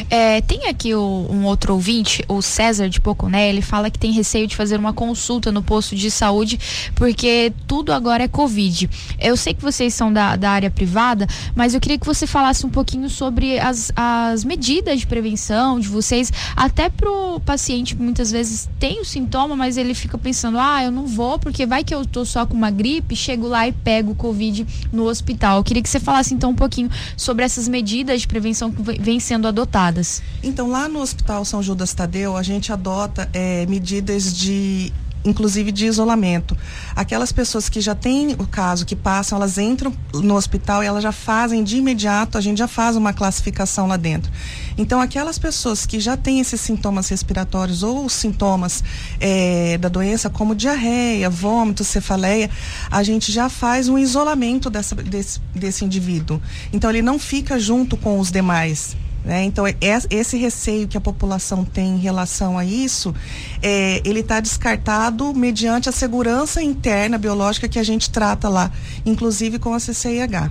[0.09, 4.11] É, tem aqui o, um outro ouvinte, o César de Poconé, ele fala que tem
[4.11, 6.59] receio de fazer uma consulta no posto de saúde,
[6.95, 8.89] porque tudo agora é Covid.
[9.19, 12.65] Eu sei que vocês são da, da área privada, mas eu queria que você falasse
[12.65, 18.31] um pouquinho sobre as, as medidas de prevenção de vocês, até pro paciente que muitas
[18.31, 21.93] vezes tem o sintoma, mas ele fica pensando, ah, eu não vou, porque vai que
[21.93, 25.57] eu tô só com uma gripe, chego lá e pego o Covid no hospital.
[25.57, 29.19] Eu queria que você falasse então um pouquinho sobre essas medidas de prevenção que vem
[29.19, 30.21] sendo adotadas adotadas?
[30.43, 34.91] Então, lá no Hospital São Judas Tadeu, a gente adota é, medidas de
[35.25, 36.57] inclusive de isolamento.
[36.95, 41.03] Aquelas pessoas que já têm o caso, que passam, elas entram no hospital e elas
[41.03, 44.31] já fazem de imediato, a gente já faz uma classificação lá dentro.
[44.77, 48.83] Então, aquelas pessoas que já têm esses sintomas respiratórios ou sintomas
[49.19, 52.49] é, da doença, como diarreia, vômito, cefaleia,
[52.89, 56.41] a gente já faz um isolamento dessa, desse, desse indivíduo.
[56.71, 58.95] Então, ele não fica junto com os demais.
[59.27, 59.43] Né?
[59.43, 63.13] Então, é, esse receio que a população tem em relação a isso,
[63.61, 68.71] é, ele está descartado mediante a segurança interna biológica que a gente trata lá,
[69.05, 70.49] inclusive com a CCIH.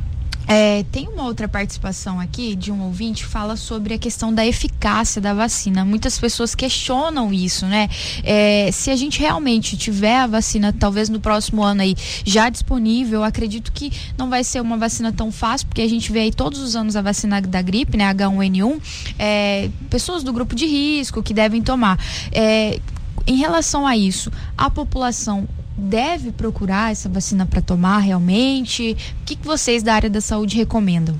[0.48, 4.46] É, tem uma outra participação aqui de um ouvinte que fala sobre a questão da
[4.46, 5.84] eficácia da vacina.
[5.84, 7.88] Muitas pessoas questionam isso, né?
[8.22, 13.24] É, se a gente realmente tiver a vacina, talvez no próximo ano aí já disponível,
[13.24, 16.60] acredito que não vai ser uma vacina tão fácil, porque a gente vê aí todos
[16.60, 18.12] os anos a vacina da gripe, né?
[18.14, 18.80] H1N1,
[19.18, 21.98] é, pessoas do grupo de risco que devem tomar.
[22.30, 22.78] É,
[23.26, 28.96] em relação a isso, a população deve procurar essa vacina para tomar realmente?
[29.22, 31.18] O que, que vocês da área da saúde recomendam?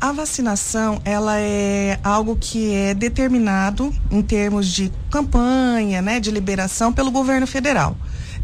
[0.00, 6.92] A vacinação, ela é algo que é determinado em termos de campanha, né, de liberação
[6.92, 7.96] pelo governo federal.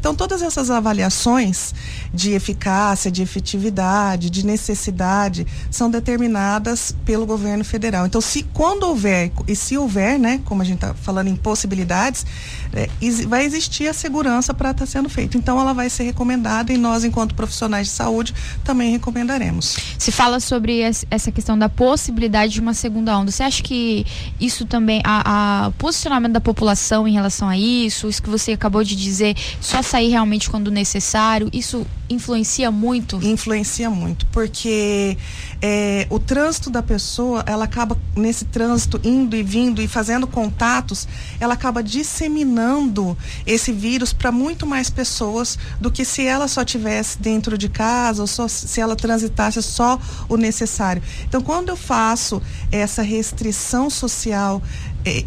[0.03, 1.73] Então, todas essas avaliações
[2.13, 8.05] de eficácia, de efetividade, de necessidade, são determinadas pelo governo federal.
[8.05, 12.27] Então, se quando houver, e se houver, né, como a gente está falando em possibilidades,
[12.73, 12.89] é,
[13.29, 15.39] vai existir a segurança para estar tá sendo feito.
[15.39, 18.35] Então, ela vai ser recomendada e nós, enquanto profissionais de saúde,
[18.65, 19.77] também recomendaremos.
[19.97, 23.31] Se fala sobre essa questão da possibilidade de uma segunda onda.
[23.31, 24.05] Você acha que
[24.41, 28.97] isso também, a, posicionamento da população em relação a isso, isso que você acabou de
[28.97, 33.17] dizer, só sair realmente quando necessário, isso influencia muito?
[33.23, 35.19] Influencia muito, porque
[35.61, 41.07] é, o trânsito da pessoa, ela acaba nesse trânsito indo e vindo e fazendo contatos,
[41.39, 43.17] ela acaba disseminando
[43.47, 48.23] esse vírus para muito mais pessoas do que se ela só tivesse dentro de casa
[48.23, 51.03] ou só se ela transitasse só o necessário.
[51.29, 52.41] Então, quando eu faço
[52.71, 54.63] essa restrição social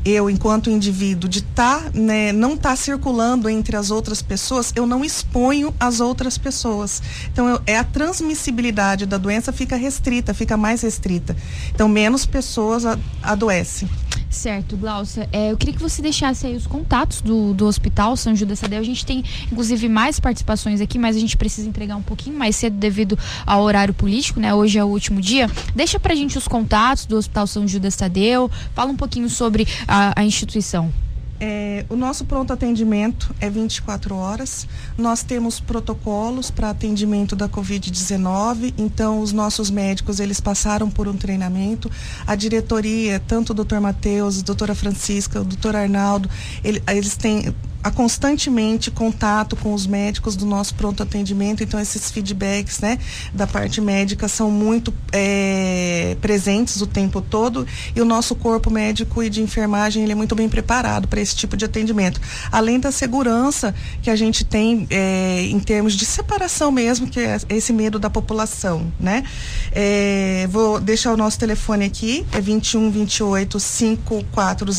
[0.03, 5.03] eu, enquanto indivíduo, de tá, né, não tá circulando entre as outras pessoas, eu não
[5.03, 7.01] exponho as outras pessoas.
[7.31, 11.35] Então, eu, é a transmissibilidade da doença fica restrita, fica mais restrita.
[11.73, 12.83] Então, menos pessoas
[13.21, 13.89] adoecem.
[14.35, 15.29] Certo, Glaucia.
[15.31, 18.79] É, eu queria que você deixasse aí os contatos do, do Hospital São Judas Tadeu.
[18.79, 22.55] A gente tem, inclusive, mais participações aqui, mas a gente precisa entregar um pouquinho mais
[22.57, 24.53] cedo devido ao horário político, né?
[24.53, 25.49] Hoje é o último dia.
[25.73, 28.51] Deixa pra gente os contatos do Hospital São Judas Tadeu.
[28.73, 30.91] Fala um pouquinho sobre a, a instituição.
[31.37, 34.67] É, o nosso pronto atendimento é 24 horas.
[34.97, 38.73] Nós temos protocolos para atendimento da Covid-19.
[38.77, 41.91] Então, os nossos médicos eles passaram por um treinamento.
[42.25, 46.29] A diretoria, tanto o doutor Matheus, a doutora Francisca, o doutor Arnaldo,
[46.63, 47.53] ele, eles têm
[47.85, 52.97] a constantemente contato com os médicos do nosso pronto atendimento, então esses feedbacks, né,
[53.31, 57.67] da parte médica são muito é, presentes o tempo todo.
[57.95, 61.35] E o nosso corpo médico e de enfermagem ele é muito bem preparado para esse
[61.35, 62.19] tipo de atendimento,
[62.51, 67.37] além da segurança que a gente tem é, em termos de separação mesmo, que é
[67.49, 69.23] esse medo da população, né?
[69.71, 74.77] É, vou deixar o nosso telefone aqui, é 21 28 5400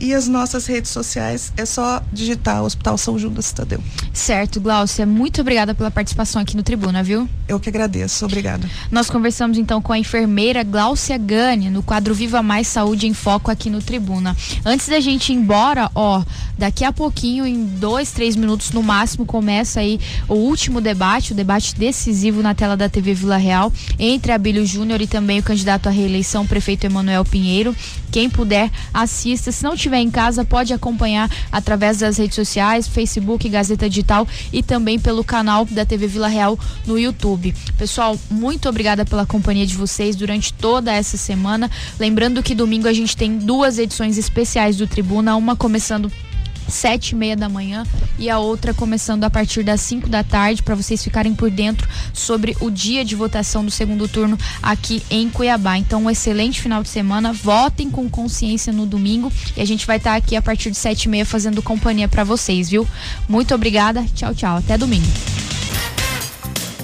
[0.00, 3.80] e as nossas redes sociais é só digitar Hospital São Judas Tadeu.
[4.12, 7.28] Certo, Glaucia, muito obrigada pela participação aqui no Tribuna, viu?
[7.48, 8.68] Eu que agradeço, obrigada.
[8.90, 13.50] Nós conversamos então com a enfermeira Glaucia Gani no quadro Viva Mais Saúde em Foco
[13.50, 14.36] aqui no Tribuna.
[14.64, 16.22] Antes da gente ir embora, ó,
[16.58, 21.36] daqui a pouquinho, em dois, três minutos no máximo, começa aí o último debate, o
[21.36, 25.88] debate decisivo na tela da TV Vila Real entre Abílio Júnior e também o candidato
[25.88, 27.74] à reeleição, prefeito Emanuel Pinheiro.
[28.10, 29.52] Quem puder, assista.
[29.52, 31.30] Se não estiver em casa, pode acompanhar
[31.96, 36.58] através das redes sociais, Facebook, Gazeta Digital e também pelo canal da TV Vila Real
[36.86, 37.54] no YouTube.
[37.78, 41.70] Pessoal, muito obrigada pela companhia de vocês durante toda essa semana.
[41.98, 46.10] Lembrando que domingo a gente tem duas edições especiais do Tribuna, uma começando
[46.68, 47.84] sete e meia da manhã
[48.18, 51.88] e a outra começando a partir das 5 da tarde para vocês ficarem por dentro
[52.12, 55.78] sobre o dia de votação do segundo turno aqui em Cuiabá.
[55.78, 57.32] Então, um excelente final de semana.
[57.32, 60.76] Votem com consciência no domingo e a gente vai estar tá aqui a partir de
[60.76, 62.86] sete e meia fazendo companhia para vocês, viu?
[63.28, 64.04] Muito obrigada.
[64.14, 64.56] Tchau, tchau.
[64.56, 65.06] Até domingo.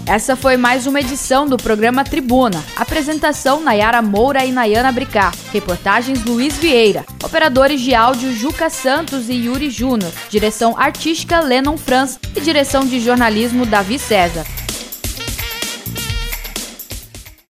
[0.07, 2.62] Essa foi mais uma edição do programa Tribuna.
[2.76, 5.30] Apresentação Nayara Moura e Nayana Bricá.
[5.53, 7.05] Reportagens Luiz Vieira.
[7.22, 10.12] Operadores de áudio Juca Santos e Yuri Júnior.
[10.28, 14.44] Direção artística Lennon Franz e direção de jornalismo Davi César.